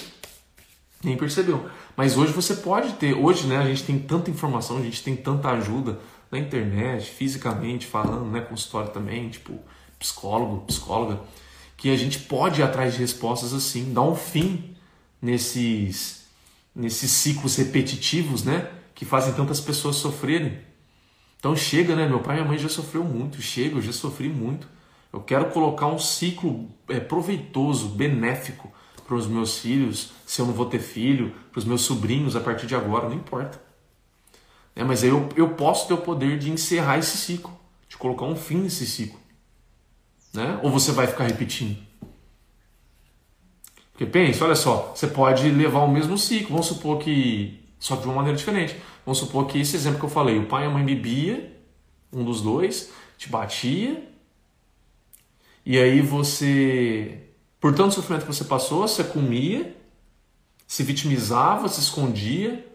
[1.03, 1.69] Nem percebeu.
[1.97, 5.17] Mas hoje você pode ter, hoje, né, a gente tem tanta informação, a gente tem
[5.17, 5.99] tanta ajuda
[6.31, 9.59] na internet, fisicamente falando, né, consultório também, tipo,
[9.99, 11.21] psicólogo, psicóloga,
[11.77, 14.77] que a gente pode ir atrás de respostas assim, dar um fim
[15.21, 16.23] nesses
[16.75, 20.59] nesses ciclos repetitivos, né, que fazem tantas pessoas sofrerem.
[21.43, 22.07] Então chega, né?
[22.07, 24.69] Meu pai e minha mãe já sofreu muito, chega, eu já sofri muito.
[25.13, 28.73] Eu quero colocar um ciclo é, proveitoso, benéfico
[29.05, 32.41] para os meus filhos, se eu não vou ter filho, para os meus sobrinhos a
[32.41, 33.61] partir de agora, não importa.
[34.77, 37.53] É, mas aí eu, eu posso ter o poder de encerrar esse ciclo,
[37.89, 39.19] de colocar um fim nesse ciclo.
[40.33, 40.61] Né?
[40.63, 41.77] Ou você vai ficar repetindo?
[43.91, 47.61] Porque pense, olha só, você pode levar o mesmo ciclo, vamos supor que.
[47.81, 48.77] Só de uma maneira diferente.
[49.05, 51.61] Vamos supor que esse exemplo que eu falei, o pai e a mãe bebia,
[52.13, 54.09] um dos dois, te batia,
[55.65, 57.21] e aí você,
[57.61, 59.77] por tanto sofrimento que você passou, você comia,
[60.67, 62.67] se vitimizava, se escondia,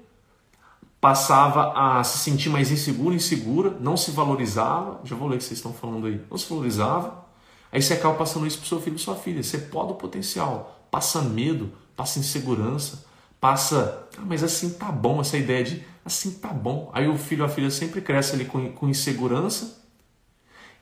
[0.99, 5.45] passava a se sentir mais inseguro, insegura, não se valorizava, já vou ler o que
[5.45, 7.25] vocês estão falando aí, não se valorizava,
[7.71, 10.85] aí você acaba passando isso para seu filho e sua filha, você pode o potencial,
[10.89, 13.05] passa medo, passa insegurança,
[13.39, 16.89] passa, ah, mas assim tá bom, essa ideia de assim tá bom.
[16.93, 19.77] Aí o filho ou a filha sempre cresce ali com, com insegurança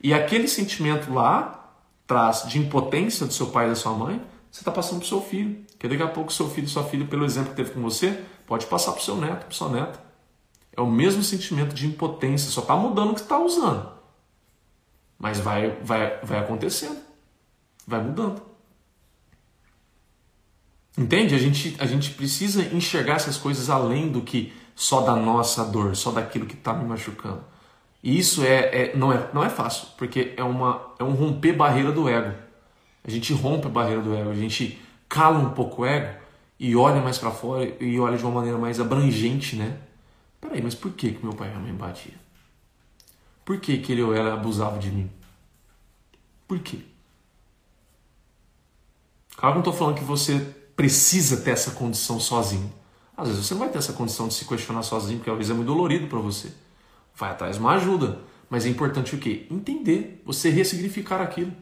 [0.02, 1.74] e aquele sentimento lá
[2.06, 5.08] traz de impotência do seu pai e da sua mãe, você está passando para o
[5.08, 5.64] seu filho.
[5.78, 8.22] Que daqui a pouco seu filho e sua filha, pelo exemplo que teve com você,
[8.46, 10.00] pode passar para o seu neto, para sua neta.
[10.76, 13.90] É o mesmo sentimento de impotência, só está mudando o que está usando.
[15.18, 16.98] Mas vai, vai, vai acontecendo,
[17.86, 18.42] vai mudando.
[20.96, 21.34] Entende?
[21.34, 25.94] A gente, a gente precisa enxergar essas coisas além do que só da nossa dor,
[25.94, 27.44] só daquilo que está me machucando.
[28.02, 31.52] E isso é, é, não, é, não é fácil, porque é, uma, é um romper
[31.52, 32.34] barreira do ego.
[33.04, 36.18] A gente rompe a barreira do ego, a gente cala um pouco o ego
[36.58, 39.78] e olha mais para fora e olha de uma maneira mais abrangente, né?
[40.40, 42.14] Peraí, mas por que, que meu pai e minha mãe batia?
[43.44, 45.10] Por que, que ele ou ela abusava de mim?
[46.48, 46.80] Por quê?
[49.36, 52.70] Claro que não estou falando que você precisa ter essa condição sozinho.
[53.16, 55.54] Às vezes você não vai ter essa condição de se questionar sozinho, porque vezes é
[55.54, 56.52] muito dolorido para você.
[57.14, 58.18] Vai atrás de uma ajuda.
[58.50, 59.46] Mas é importante o quê?
[59.50, 61.52] Entender, você ressignificar aquilo.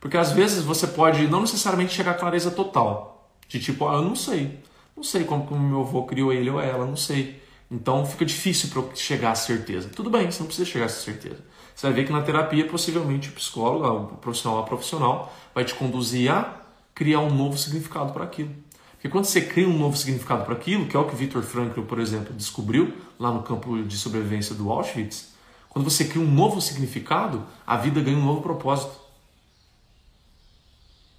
[0.00, 3.30] Porque às vezes você pode não necessariamente chegar à clareza total.
[3.48, 4.60] De tipo, ah, eu não sei.
[4.96, 7.42] Não sei como, meu avô criou ele ou ela, não sei.
[7.70, 9.88] Então fica difícil para eu chegar à certeza.
[9.88, 11.38] Tudo bem, você não precisa chegar essa certeza.
[11.74, 15.74] Você vai ver que na terapia, possivelmente, o psicólogo, o profissional, a profissional, vai te
[15.74, 16.59] conduzir a
[17.00, 18.54] criar um novo significado para aquilo.
[18.92, 21.80] Porque quando você cria um novo significado para aquilo, que é o que Viktor Frankl,
[21.80, 25.32] por exemplo, descobriu lá no campo de sobrevivência do Auschwitz,
[25.70, 28.92] quando você cria um novo significado, a vida ganha um novo propósito.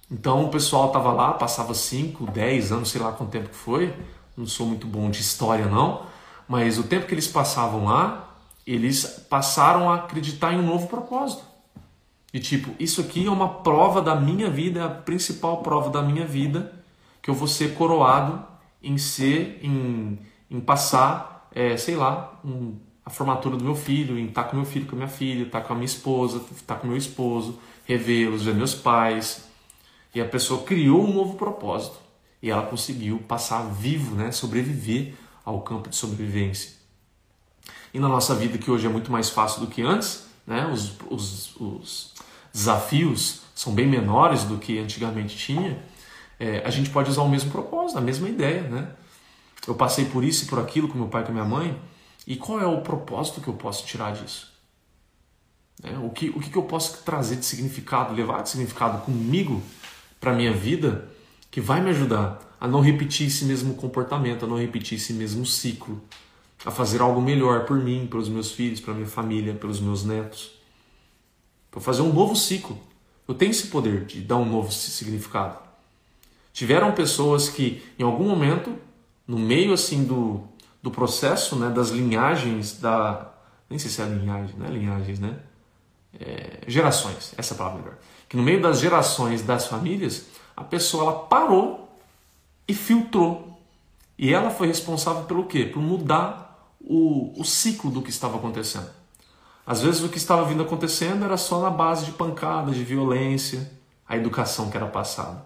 [0.08, 3.92] Então o pessoal tava lá, passava 5, 10 anos, sei lá quanto tempo que foi.
[4.36, 6.06] Não sou muito bom de história não,
[6.46, 11.51] mas o tempo que eles passavam lá, eles passaram a acreditar em um novo propósito.
[12.32, 16.00] E tipo, isso aqui é uma prova da minha vida, é a principal prova da
[16.00, 16.72] minha vida,
[17.20, 18.42] que eu vou ser coroado
[18.82, 20.18] em ser, em,
[20.50, 24.64] em passar, é, sei lá, um, a formatura do meu filho, em estar com meu
[24.64, 28.44] filho, com a minha filha, estar com a minha esposa, estar com meu esposo, revê-los,
[28.44, 29.44] ver meus pais.
[30.14, 31.98] E a pessoa criou um novo propósito.
[32.42, 35.14] E ela conseguiu passar vivo, né, sobreviver
[35.44, 36.72] ao campo de sobrevivência.
[37.94, 40.92] E na nossa vida, que hoje é muito mais fácil do que antes, né, os,
[41.08, 42.11] os, os
[42.52, 45.82] desafios são bem menores do que antigamente tinha,
[46.38, 48.62] é, a gente pode usar o mesmo propósito, a mesma ideia.
[48.62, 48.88] Né?
[49.66, 51.80] Eu passei por isso e por aquilo com meu pai e com minha mãe,
[52.26, 54.52] e qual é o propósito que eu posso tirar disso?
[55.82, 59.62] É, o que, o que eu posso trazer de significado, levar de significado comigo
[60.20, 61.08] para minha vida,
[61.50, 65.44] que vai me ajudar a não repetir esse mesmo comportamento, a não repetir esse mesmo
[65.44, 66.00] ciclo,
[66.64, 70.61] a fazer algo melhor por mim, pelos meus filhos, pela minha família, pelos meus netos.
[71.72, 72.78] Para fazer um novo ciclo.
[73.26, 75.56] Eu tenho esse poder de dar um novo significado.
[76.52, 78.76] Tiveram pessoas que, em algum momento,
[79.26, 80.42] no meio assim do,
[80.82, 83.32] do processo, né, das linhagens da.
[83.70, 85.38] Nem sei se é linhagem, não é linhagens, né?
[86.20, 87.98] É, gerações, essa é palavra melhor.
[88.28, 91.88] Que no meio das gerações das famílias, a pessoa ela parou
[92.68, 93.58] e filtrou.
[94.18, 95.64] E ela foi responsável pelo quê?
[95.64, 98.90] Por mudar o, o ciclo do que estava acontecendo.
[99.64, 103.70] Às vezes o que estava vindo acontecendo era só na base de pancada, de violência,
[104.06, 105.44] a educação que era passada.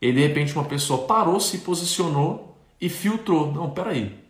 [0.00, 3.52] E aí, de repente, uma pessoa parou, se posicionou e filtrou.
[3.52, 4.22] Não, peraí.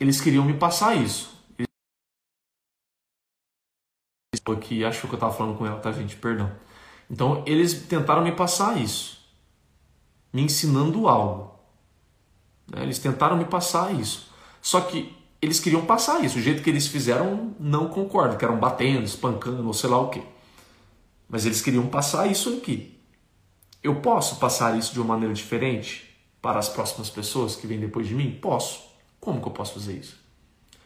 [0.00, 1.34] Eles queriam me passar isso.
[4.48, 6.14] Aqui, achou que eu estava falando com ela, tá, gente?
[6.16, 6.52] Perdão.
[7.10, 9.18] Então, eles tentaram me passar isso,
[10.32, 11.58] me ensinando algo.
[12.68, 12.82] Né?
[12.82, 14.30] Eles tentaram me passar isso.
[14.60, 15.15] Só que
[15.46, 16.38] eles queriam passar isso.
[16.38, 20.08] O jeito que eles fizeram, não concordo, que eram batendo, espancando, ou sei lá o
[20.08, 20.20] quê.
[21.28, 22.98] Mas eles queriam passar isso aqui.
[23.80, 28.08] Eu posso passar isso de uma maneira diferente para as próximas pessoas que vêm depois
[28.08, 28.36] de mim?
[28.42, 28.90] Posso.
[29.20, 30.16] Como que eu posso fazer isso?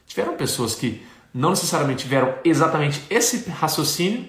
[0.06, 1.02] Tiveram pessoas que
[1.32, 4.28] não necessariamente tiveram exatamente esse raciocínio,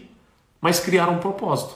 [0.61, 1.75] mas criaram um propósito.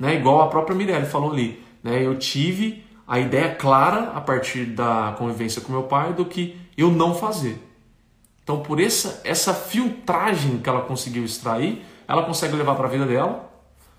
[0.00, 0.16] Né?
[0.16, 1.62] Igual a própria Mirelle falou ali.
[1.80, 2.04] Né?
[2.04, 6.90] Eu tive a ideia clara a partir da convivência com meu pai do que eu
[6.90, 7.68] não fazer.
[8.42, 13.06] Então, por essa, essa filtragem que ela conseguiu extrair, ela consegue levar para a vida
[13.06, 13.50] dela,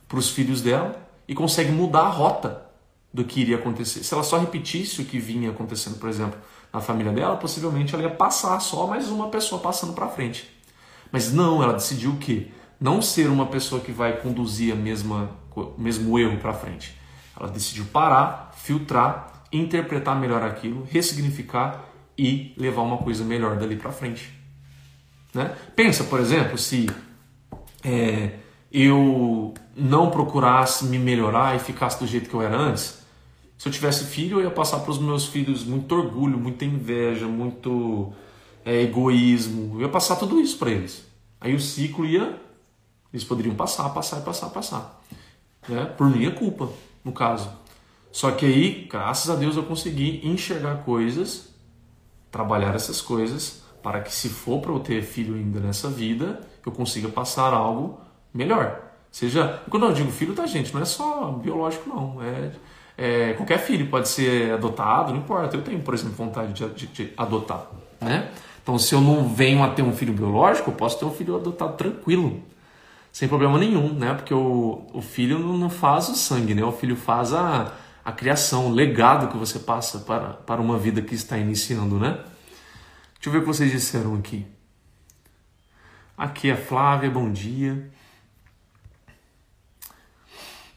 [0.07, 0.95] para os filhos dela
[1.27, 2.65] e consegue mudar a rota
[3.13, 4.03] do que iria acontecer.
[4.03, 6.39] Se ela só repetisse o que vinha acontecendo, por exemplo,
[6.73, 10.49] na família dela, possivelmente ela ia passar só mais uma pessoa passando para frente.
[11.11, 12.47] Mas não, ela decidiu o quê?
[12.81, 16.97] Não ser uma pessoa que vai conduzir a mesma, o mesmo erro para frente.
[17.39, 21.85] Ela decidiu parar, filtrar, interpretar melhor aquilo, ressignificar
[22.17, 24.31] e levar uma coisa melhor dali para frente.
[25.33, 25.55] Né?
[25.75, 26.87] Pensa, por exemplo, se
[27.83, 28.31] é,
[28.71, 33.01] eu não procurasse me melhorar e ficasse do jeito que eu era antes.
[33.57, 37.27] Se eu tivesse filho, eu ia passar para os meus filhos muito orgulho, muita inveja,
[37.27, 38.11] muito
[38.65, 39.75] é, egoísmo.
[39.75, 41.03] Eu ia passar tudo isso para eles.
[41.39, 42.39] Aí o ciclo ia.
[43.11, 45.01] Eles poderiam passar, passar, passar, passar.
[45.69, 45.85] Né?
[45.85, 46.69] Por minha culpa,
[47.03, 47.49] no caso.
[48.11, 51.52] Só que aí, graças a Deus, eu consegui enxergar coisas
[52.33, 56.71] trabalhar essas coisas para que, se for para eu ter filho ainda nessa vida, eu
[56.71, 57.99] consiga passar algo
[58.33, 58.81] melhor.
[59.11, 60.73] Seja, quando eu digo filho, tá, gente?
[60.73, 62.17] Não é só biológico, não.
[62.23, 62.51] É,
[62.97, 65.55] é qualquer filho pode ser adotado, não importa.
[65.55, 67.67] Eu tenho, por exemplo, vontade de, de, de adotar,
[68.01, 68.31] né?
[68.63, 71.35] Então, se eu não venho a ter um filho biológico, eu posso ter um filho
[71.35, 72.41] adotado tranquilo,
[73.11, 74.15] sem problema nenhum, né?
[74.15, 76.63] Porque o, o filho não faz o sangue, né?
[76.63, 77.73] O filho faz a,
[78.03, 82.19] a criação, o legado que você passa para, para uma vida que está iniciando, né?
[83.15, 84.45] Deixa eu ver o que vocês disseram aqui.
[86.17, 87.89] Aqui é Flávia, bom dia.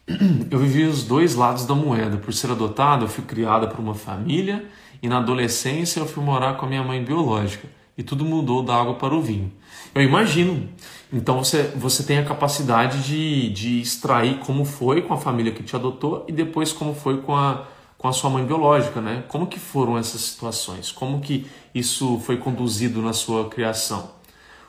[0.49, 2.17] Eu vivi os dois lados da moeda.
[2.17, 4.65] Por ser adotada, eu fui criada por uma família
[5.01, 7.67] e na adolescência eu fui morar com a minha mãe biológica.
[7.97, 9.51] E tudo mudou da água para o vinho.
[9.95, 10.69] Eu imagino.
[11.11, 15.63] Então você, você tem a capacidade de, de extrair como foi com a família que
[15.63, 17.65] te adotou e depois como foi com a,
[17.97, 19.23] com a sua mãe biológica, né?
[19.27, 20.91] Como que foram essas situações?
[20.91, 24.11] Como que isso foi conduzido na sua criação?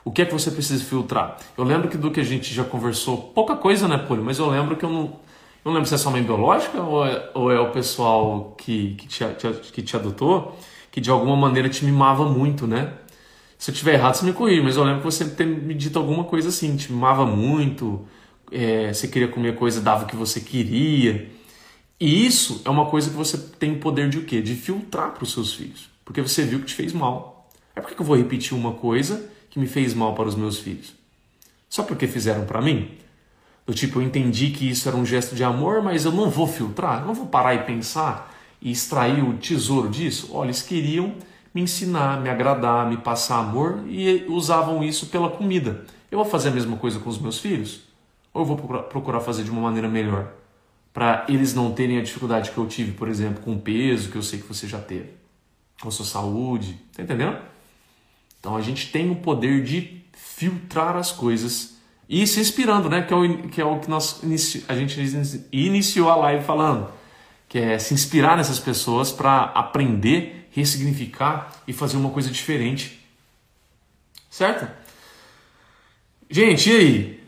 [0.05, 1.37] O que é que você precisa filtrar?
[1.57, 4.23] Eu lembro que do que a gente já conversou, pouca coisa, né, Poli?
[4.23, 7.05] Mas eu lembro que eu não, eu não lembro se é sua mãe biológica ou
[7.05, 9.25] é, ou é o pessoal que, que, te,
[9.73, 10.57] que te adotou,
[10.91, 12.95] que de alguma maneira te mimava muito, né?
[13.59, 16.23] Se eu estiver errado, você me corrige, mas eu lembro que você me dito alguma
[16.23, 18.07] coisa assim, te mimava muito,
[18.53, 21.29] é, você queria comer coisa, dava o que você queria.
[21.99, 24.41] E isso é uma coisa que você tem o poder de o quê?
[24.41, 25.91] De filtrar para os seus filhos.
[26.05, 27.51] Porque você viu que te fez mal.
[27.75, 30.95] É porque eu vou repetir uma coisa que me fez mal para os meus filhos?
[31.69, 32.93] Só porque fizeram para mim?
[33.67, 36.47] Do tipo, eu entendi que isso era um gesto de amor, mas eu não vou
[36.47, 40.31] filtrar, eu não vou parar e pensar e extrair o tesouro disso.
[40.33, 41.15] Olha, eles queriam
[41.55, 45.85] me ensinar, me agradar, me passar amor e usavam isso pela comida.
[46.11, 47.83] Eu vou fazer a mesma coisa com os meus filhos?
[48.33, 50.33] Ou eu vou procurar fazer de uma maneira melhor?
[50.93, 54.17] Para eles não terem a dificuldade que eu tive, por exemplo, com o peso que
[54.17, 55.11] eu sei que você já teve,
[55.81, 56.79] com a sua saúde.
[56.97, 57.39] Tá entendendo?
[58.41, 61.79] Então a gente tem o poder de filtrar as coisas
[62.09, 63.03] e se inspirando, né?
[63.03, 64.23] Que é o que, é o que nós
[64.69, 65.01] a gente
[65.53, 66.89] iniciou a live falando,
[67.49, 73.05] que é se inspirar nessas pessoas para aprender, ressignificar e fazer uma coisa diferente.
[74.31, 74.71] Certo?
[76.29, 77.25] Gente, e aí?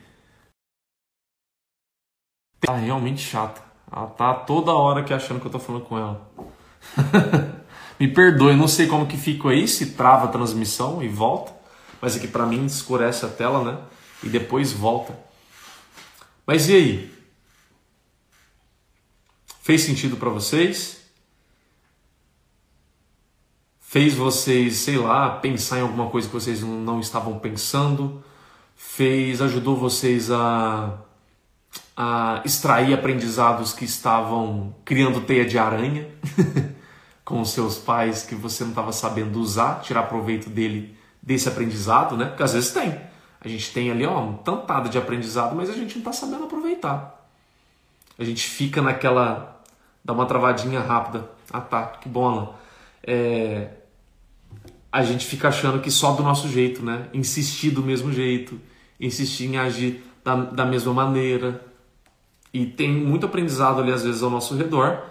[2.61, 3.63] Tá realmente chata.
[3.91, 6.31] Ela tá toda hora que achando que eu tô falando com ela.
[7.99, 11.53] Me perdoe, não sei como que fica aí, se trava a transmissão e volta.
[12.01, 13.79] Mas aqui para mim escurece a tela, né?
[14.23, 15.19] E depois volta.
[16.47, 17.15] Mas e aí?
[19.63, 21.00] Fez sentido para vocês?
[23.91, 28.23] Fez vocês, sei lá, pensar em alguma coisa que vocês não estavam pensando?
[28.77, 30.97] Fez, ajudou vocês a,
[31.97, 36.09] a extrair aprendizados que estavam criando teia de aranha
[37.25, 42.17] com os seus pais que você não estava sabendo usar, tirar proveito dele desse aprendizado,
[42.17, 42.27] né?
[42.27, 42.97] Porque às vezes tem.
[43.41, 46.45] A gente tem ali ó, um tantado de aprendizado, mas a gente não está sabendo
[46.45, 47.29] aproveitar.
[48.17, 49.61] A gente fica naquela.
[50.05, 51.29] dá uma travadinha rápida.
[51.53, 52.49] Ah tá, que bom, Alan.
[53.03, 53.80] É,
[54.93, 57.09] a gente fica achando que só do nosso jeito, né?
[57.13, 58.61] Insistir do mesmo jeito,
[58.99, 61.65] insistir em agir da, da mesma maneira.
[62.53, 65.05] E tem muito aprendizado ali, às vezes, ao nosso redor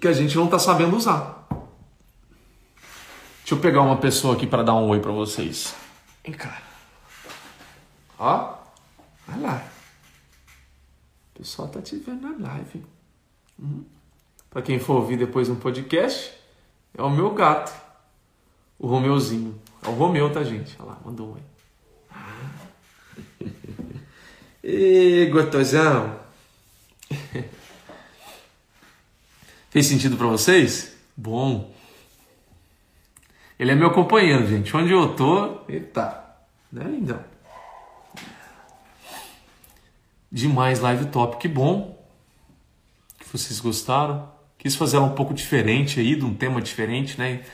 [0.00, 1.46] que a gente não está sabendo usar.
[3.38, 5.74] Deixa eu pegar uma pessoa aqui para dar um oi para vocês.
[6.24, 6.60] Vem cá.
[8.18, 8.54] Ó,
[9.28, 9.64] olha lá.
[11.34, 12.84] O pessoal tá te vendo na live.
[13.60, 13.84] Hum.
[14.50, 16.32] Para quem for ouvir depois no podcast,
[16.96, 17.72] é o meu gato,
[18.82, 19.58] o Romeuzinho.
[19.82, 20.76] É o Romeu, tá, gente?
[20.80, 21.36] Olha lá, mandou um.
[22.10, 22.50] Ah.
[24.62, 26.18] Ê, gotosão.
[29.70, 30.94] Fez sentido para vocês?
[31.16, 31.72] Bom.
[33.58, 34.76] Ele é meu companheiro, gente.
[34.76, 36.36] Onde eu tô, ele tá.
[36.70, 37.24] Né, lindão?
[40.30, 41.36] Demais live top.
[41.36, 42.04] Que bom
[43.20, 44.28] que vocês gostaram.
[44.58, 47.44] Quis fazer um pouco diferente aí, de um tema diferente, né?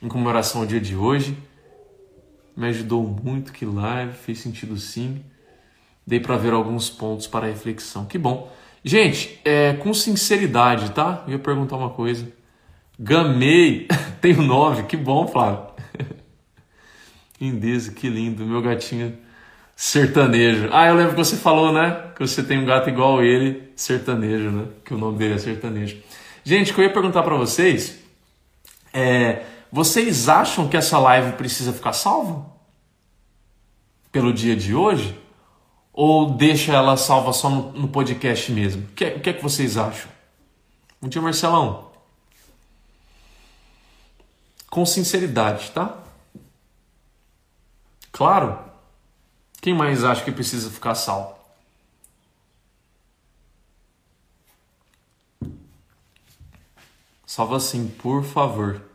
[0.00, 1.36] Em comemoração ao dia de hoje.
[2.56, 5.24] Me ajudou muito, que live, fez sentido sim.
[6.06, 8.04] Dei para ver alguns pontos para reflexão.
[8.04, 8.52] Que bom.
[8.84, 11.24] Gente, é, com sinceridade, tá?
[11.26, 12.26] Eu ia perguntar uma coisa.
[12.98, 13.86] Gamei,
[14.20, 15.66] tenho nove, que bom, Flávio.
[17.40, 19.16] Lindeza, que lindo, meu gatinho
[19.78, 20.68] sertanejo.
[20.72, 22.10] Ah, eu lembro que você falou, né?
[22.16, 24.66] Que você tem um gato igual ele, sertanejo, né?
[24.84, 25.98] Que o nome dele é sertanejo.
[26.42, 27.96] Gente, o que eu ia perguntar para vocês
[28.92, 32.46] é: vocês acham que essa live precisa ficar salva?
[34.10, 35.18] Pelo dia de hoje?
[35.92, 38.84] Ou deixa ela salva só no, no podcast mesmo?
[38.84, 40.10] O que, é, que é que vocês acham?
[41.00, 41.88] Bom dia, Marcelão
[44.70, 45.98] com sinceridade, tá?
[48.12, 48.58] Claro.
[49.60, 51.36] Quem mais acha que precisa ficar salvo?
[57.26, 58.87] Salva sim, por favor.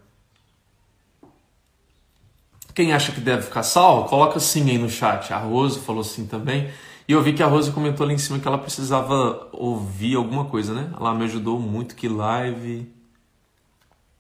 [2.74, 5.32] Quem acha que deve ficar salvo, coloca sim aí no chat.
[5.32, 6.72] A Rose falou sim também.
[7.08, 10.46] E eu vi que a Rose comentou ali em cima que ela precisava ouvir alguma
[10.46, 10.92] coisa, né?
[10.98, 12.92] Ela me ajudou muito, que live.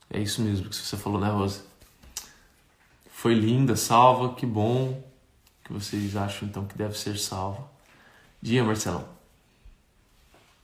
[0.09, 1.61] É isso mesmo que você falou, né, Rosa?
[3.09, 5.01] Foi linda, salva, que bom
[5.63, 7.63] que vocês acham então que deve ser salva.
[8.41, 9.05] Dia, Marcelão.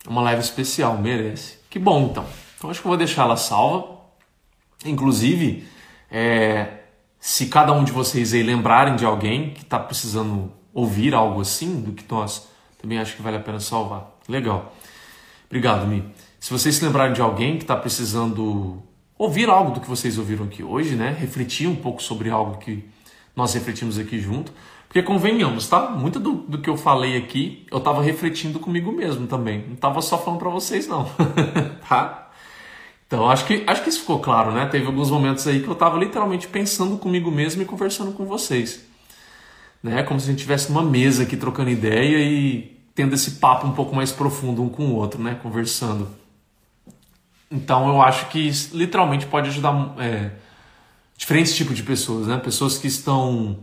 [0.06, 1.58] Uma live especial, merece.
[1.70, 2.26] Que bom então.
[2.58, 3.98] Então acho que eu vou deixar ela salva.
[4.86, 5.68] Inclusive,
[6.12, 6.79] é,
[7.20, 11.82] se cada um de vocês aí lembrarem de alguém que está precisando ouvir algo assim,
[11.82, 12.48] do que nós,
[12.82, 14.18] também acho que vale a pena salvar.
[14.28, 14.74] Legal.
[15.48, 16.04] Obrigado, Mi.
[16.40, 18.82] Se vocês se lembrarem de alguém que está precisando
[19.18, 21.16] ouvir algo do que vocês ouviram aqui hoje, né?
[21.20, 22.88] Refletir um pouco sobre algo que
[23.36, 24.54] nós refletimos aqui junto.
[24.88, 25.90] Porque convenhamos, tá?
[25.90, 29.66] Muito do, do que eu falei aqui, eu estava refletindo comigo mesmo também.
[29.68, 31.08] Não estava só falando para vocês, não.
[31.88, 32.29] tá?
[33.10, 34.68] Então, acho que, acho que isso ficou claro, né?
[34.68, 38.86] Teve alguns momentos aí que eu estava literalmente pensando comigo mesmo e conversando com vocês.
[39.82, 40.04] né?
[40.04, 43.72] Como se a gente estivesse numa mesa aqui trocando ideia e tendo esse papo um
[43.72, 45.40] pouco mais profundo um com o outro, né?
[45.42, 46.08] Conversando.
[47.50, 50.30] Então eu acho que isso, literalmente pode ajudar é,
[51.18, 52.38] diferentes tipos de pessoas, né?
[52.38, 53.58] Pessoas que estão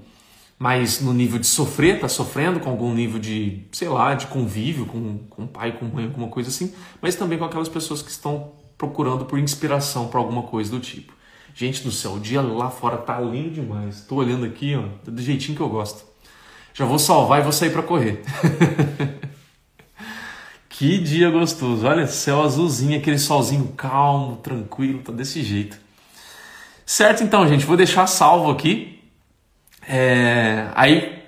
[0.59, 4.87] mais no nível de sofrer, tá sofrendo com algum nível de, sei lá, de convívio
[4.87, 8.51] com, com pai, com mãe, alguma coisa assim, mas também com aquelas pessoas que estão
[8.77, 11.13] procurando por inspiração para alguma coisa do tipo.
[11.55, 14.03] Gente do céu, o dia lá fora tá lindo demais.
[14.03, 16.05] Tô olhando aqui, ó, tá do jeitinho que eu gosto.
[16.75, 18.23] Já vou salvar e vou sair para correr.
[20.69, 21.87] que dia gostoso.
[21.87, 25.79] Olha, céu azulzinho, aquele solzinho calmo, tranquilo, tá desse jeito.
[26.85, 29.03] Certo, então, gente, vou deixar salvo aqui.
[29.89, 30.69] É...
[30.75, 31.23] Aí,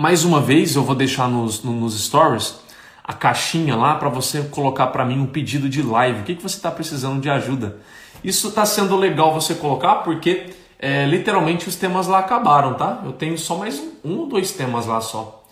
[0.00, 2.63] mais uma vez, eu vou deixar nos, nos stories
[3.04, 6.20] a caixinha lá para você colocar para mim um pedido de live.
[6.20, 7.76] O que, que você está precisando de ajuda?
[8.24, 13.02] Isso está sendo legal você colocar porque é, literalmente os temas lá acabaram, tá?
[13.04, 15.44] Eu tenho só mais um, ou dois temas lá só.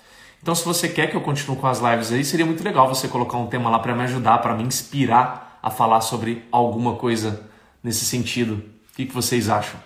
[0.43, 3.07] Então, se você quer que eu continue com as lives aí, seria muito legal você
[3.07, 7.49] colocar um tema lá para me ajudar, para me inspirar a falar sobre alguma coisa
[7.85, 8.55] nesse sentido.
[8.55, 9.79] O que, que vocês acham?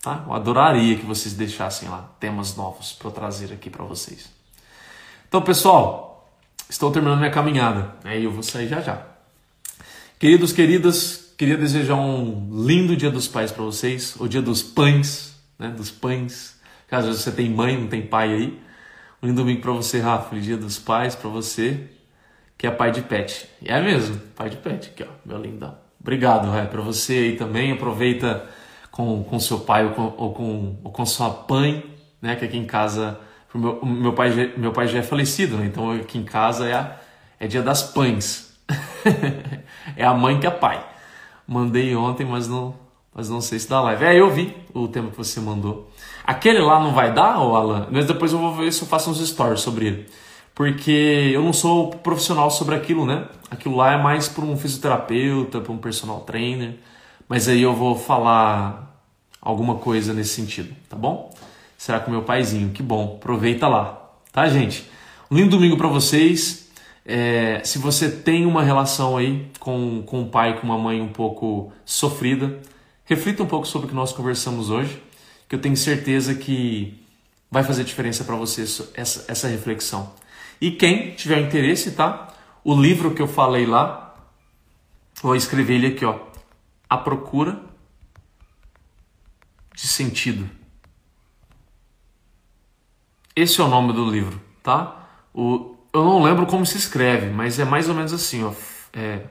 [0.00, 0.22] Tá?
[0.26, 4.30] Eu adoraria que vocês deixassem lá temas novos para eu trazer aqui para vocês.
[5.26, 6.03] Então, pessoal,
[6.74, 7.94] estou terminando minha caminhada.
[8.04, 9.02] Aí eu vou sair já já.
[10.18, 15.34] Queridos, queridas, Queria desejar um lindo Dia dos Pais para vocês, o Dia dos Pães,
[15.58, 15.68] né?
[15.68, 16.60] Dos pães.
[16.86, 18.60] Caso você tem mãe, não tem pai aí.
[19.20, 20.38] Um lindo domingo para você, Rafa.
[20.38, 21.88] Dia dos Pais para você,
[22.56, 23.48] que é pai de pet.
[23.60, 24.90] E é mesmo, pai de pet.
[24.90, 25.76] Aqui, ó, meu lindão.
[26.00, 27.72] Obrigado, Rafa, para você aí também.
[27.72, 28.48] Aproveita
[28.92, 31.84] com, com seu pai ou com, ou com, ou com sua mãe,
[32.22, 32.36] né?
[32.36, 33.18] Que aqui em casa,
[33.54, 35.66] meu, meu, pai, meu pai já é falecido, né?
[35.66, 36.96] Então aqui em casa é, a,
[37.38, 38.52] é dia das pães.
[39.96, 40.84] é a mãe que é pai.
[41.46, 42.74] Mandei ontem, mas não,
[43.14, 44.04] mas não sei se dá live.
[44.04, 45.90] É, eu vi o tema que você mandou.
[46.24, 47.86] Aquele lá não vai dar, ô Alan?
[47.90, 50.06] Mas depois eu vou ver se eu faço uns stories sobre ele.
[50.54, 53.28] Porque eu não sou profissional sobre aquilo, né?
[53.50, 56.76] Aquilo lá é mais para um fisioterapeuta, para um personal trainer.
[57.28, 58.98] Mas aí eu vou falar
[59.40, 61.34] alguma coisa nesse sentido, tá bom?
[61.84, 63.16] Será com meu paizinho, que bom.
[63.20, 64.88] Aproveita lá, tá, gente?
[65.30, 66.70] Um lindo domingo para vocês.
[67.04, 71.12] É, se você tem uma relação aí com, com um pai, com uma mãe um
[71.12, 72.58] pouco sofrida,
[73.04, 74.98] reflita um pouco sobre o que nós conversamos hoje,
[75.46, 76.98] que eu tenho certeza que
[77.50, 78.62] vai fazer diferença para você
[78.94, 80.10] essa, essa reflexão.
[80.58, 82.32] E quem tiver interesse, tá?
[82.64, 84.16] O livro que eu falei lá,
[85.20, 86.18] vou escrever ele aqui, ó.
[86.88, 87.60] A procura
[89.74, 90.63] de sentido.
[93.36, 95.08] Esse é o nome do livro, tá?
[95.32, 98.52] O, eu não lembro como se escreve, mas é mais ou menos assim, ó.
[98.92, 99.26] É,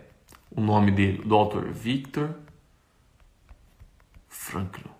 [0.51, 2.35] o nome dele, do autor, Victor
[4.27, 4.91] Franklin.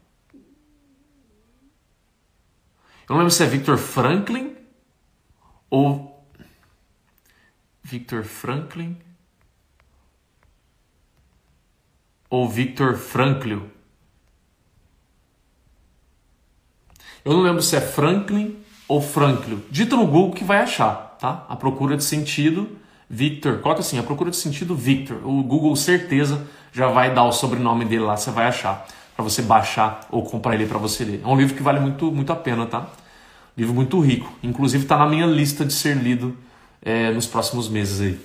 [3.09, 4.55] Eu não lembro se é Victor Franklin
[5.69, 6.25] ou
[7.83, 8.97] Victor Franklin
[12.29, 13.69] ou Victor Franklin.
[17.25, 19.61] Eu não lembro se é Franklin ou Franklin.
[19.69, 21.45] Dita no Google que vai achar tá?
[21.47, 22.67] A procura de sentido
[23.09, 23.59] Victor.
[23.59, 25.25] Coloca assim, a procura de sentido Victor.
[25.25, 28.85] O Google certeza já vai dar o sobrenome dele lá, você vai achar
[29.15, 31.21] para você baixar ou comprar ele para você ler.
[31.23, 32.87] É um livro que vale muito, muito a pena, tá?
[33.57, 34.29] Livro muito rico.
[34.43, 36.35] Inclusive está na minha lista de ser lido
[36.81, 38.19] é, nos próximos meses aí.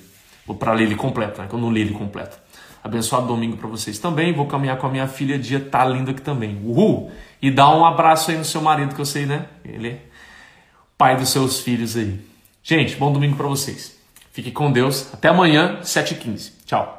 [0.59, 1.47] Para ler ele completo, né?
[1.47, 2.37] Que eu não li ele completo.
[2.83, 4.33] Abençoado domingo para vocês também.
[4.33, 5.39] Vou caminhar com a minha filha.
[5.39, 6.59] Dia tá lindo aqui também.
[6.65, 7.13] Uhul!
[7.41, 9.47] E dá um abraço aí no seu marido, que eu sei, né?
[9.65, 10.08] Ele é
[10.99, 12.19] pai dos seus filhos aí.
[12.63, 13.97] Gente, bom domingo para vocês.
[14.33, 15.09] Fique com Deus.
[15.15, 16.53] Até amanhã, 7h15.
[16.67, 16.98] Tchau.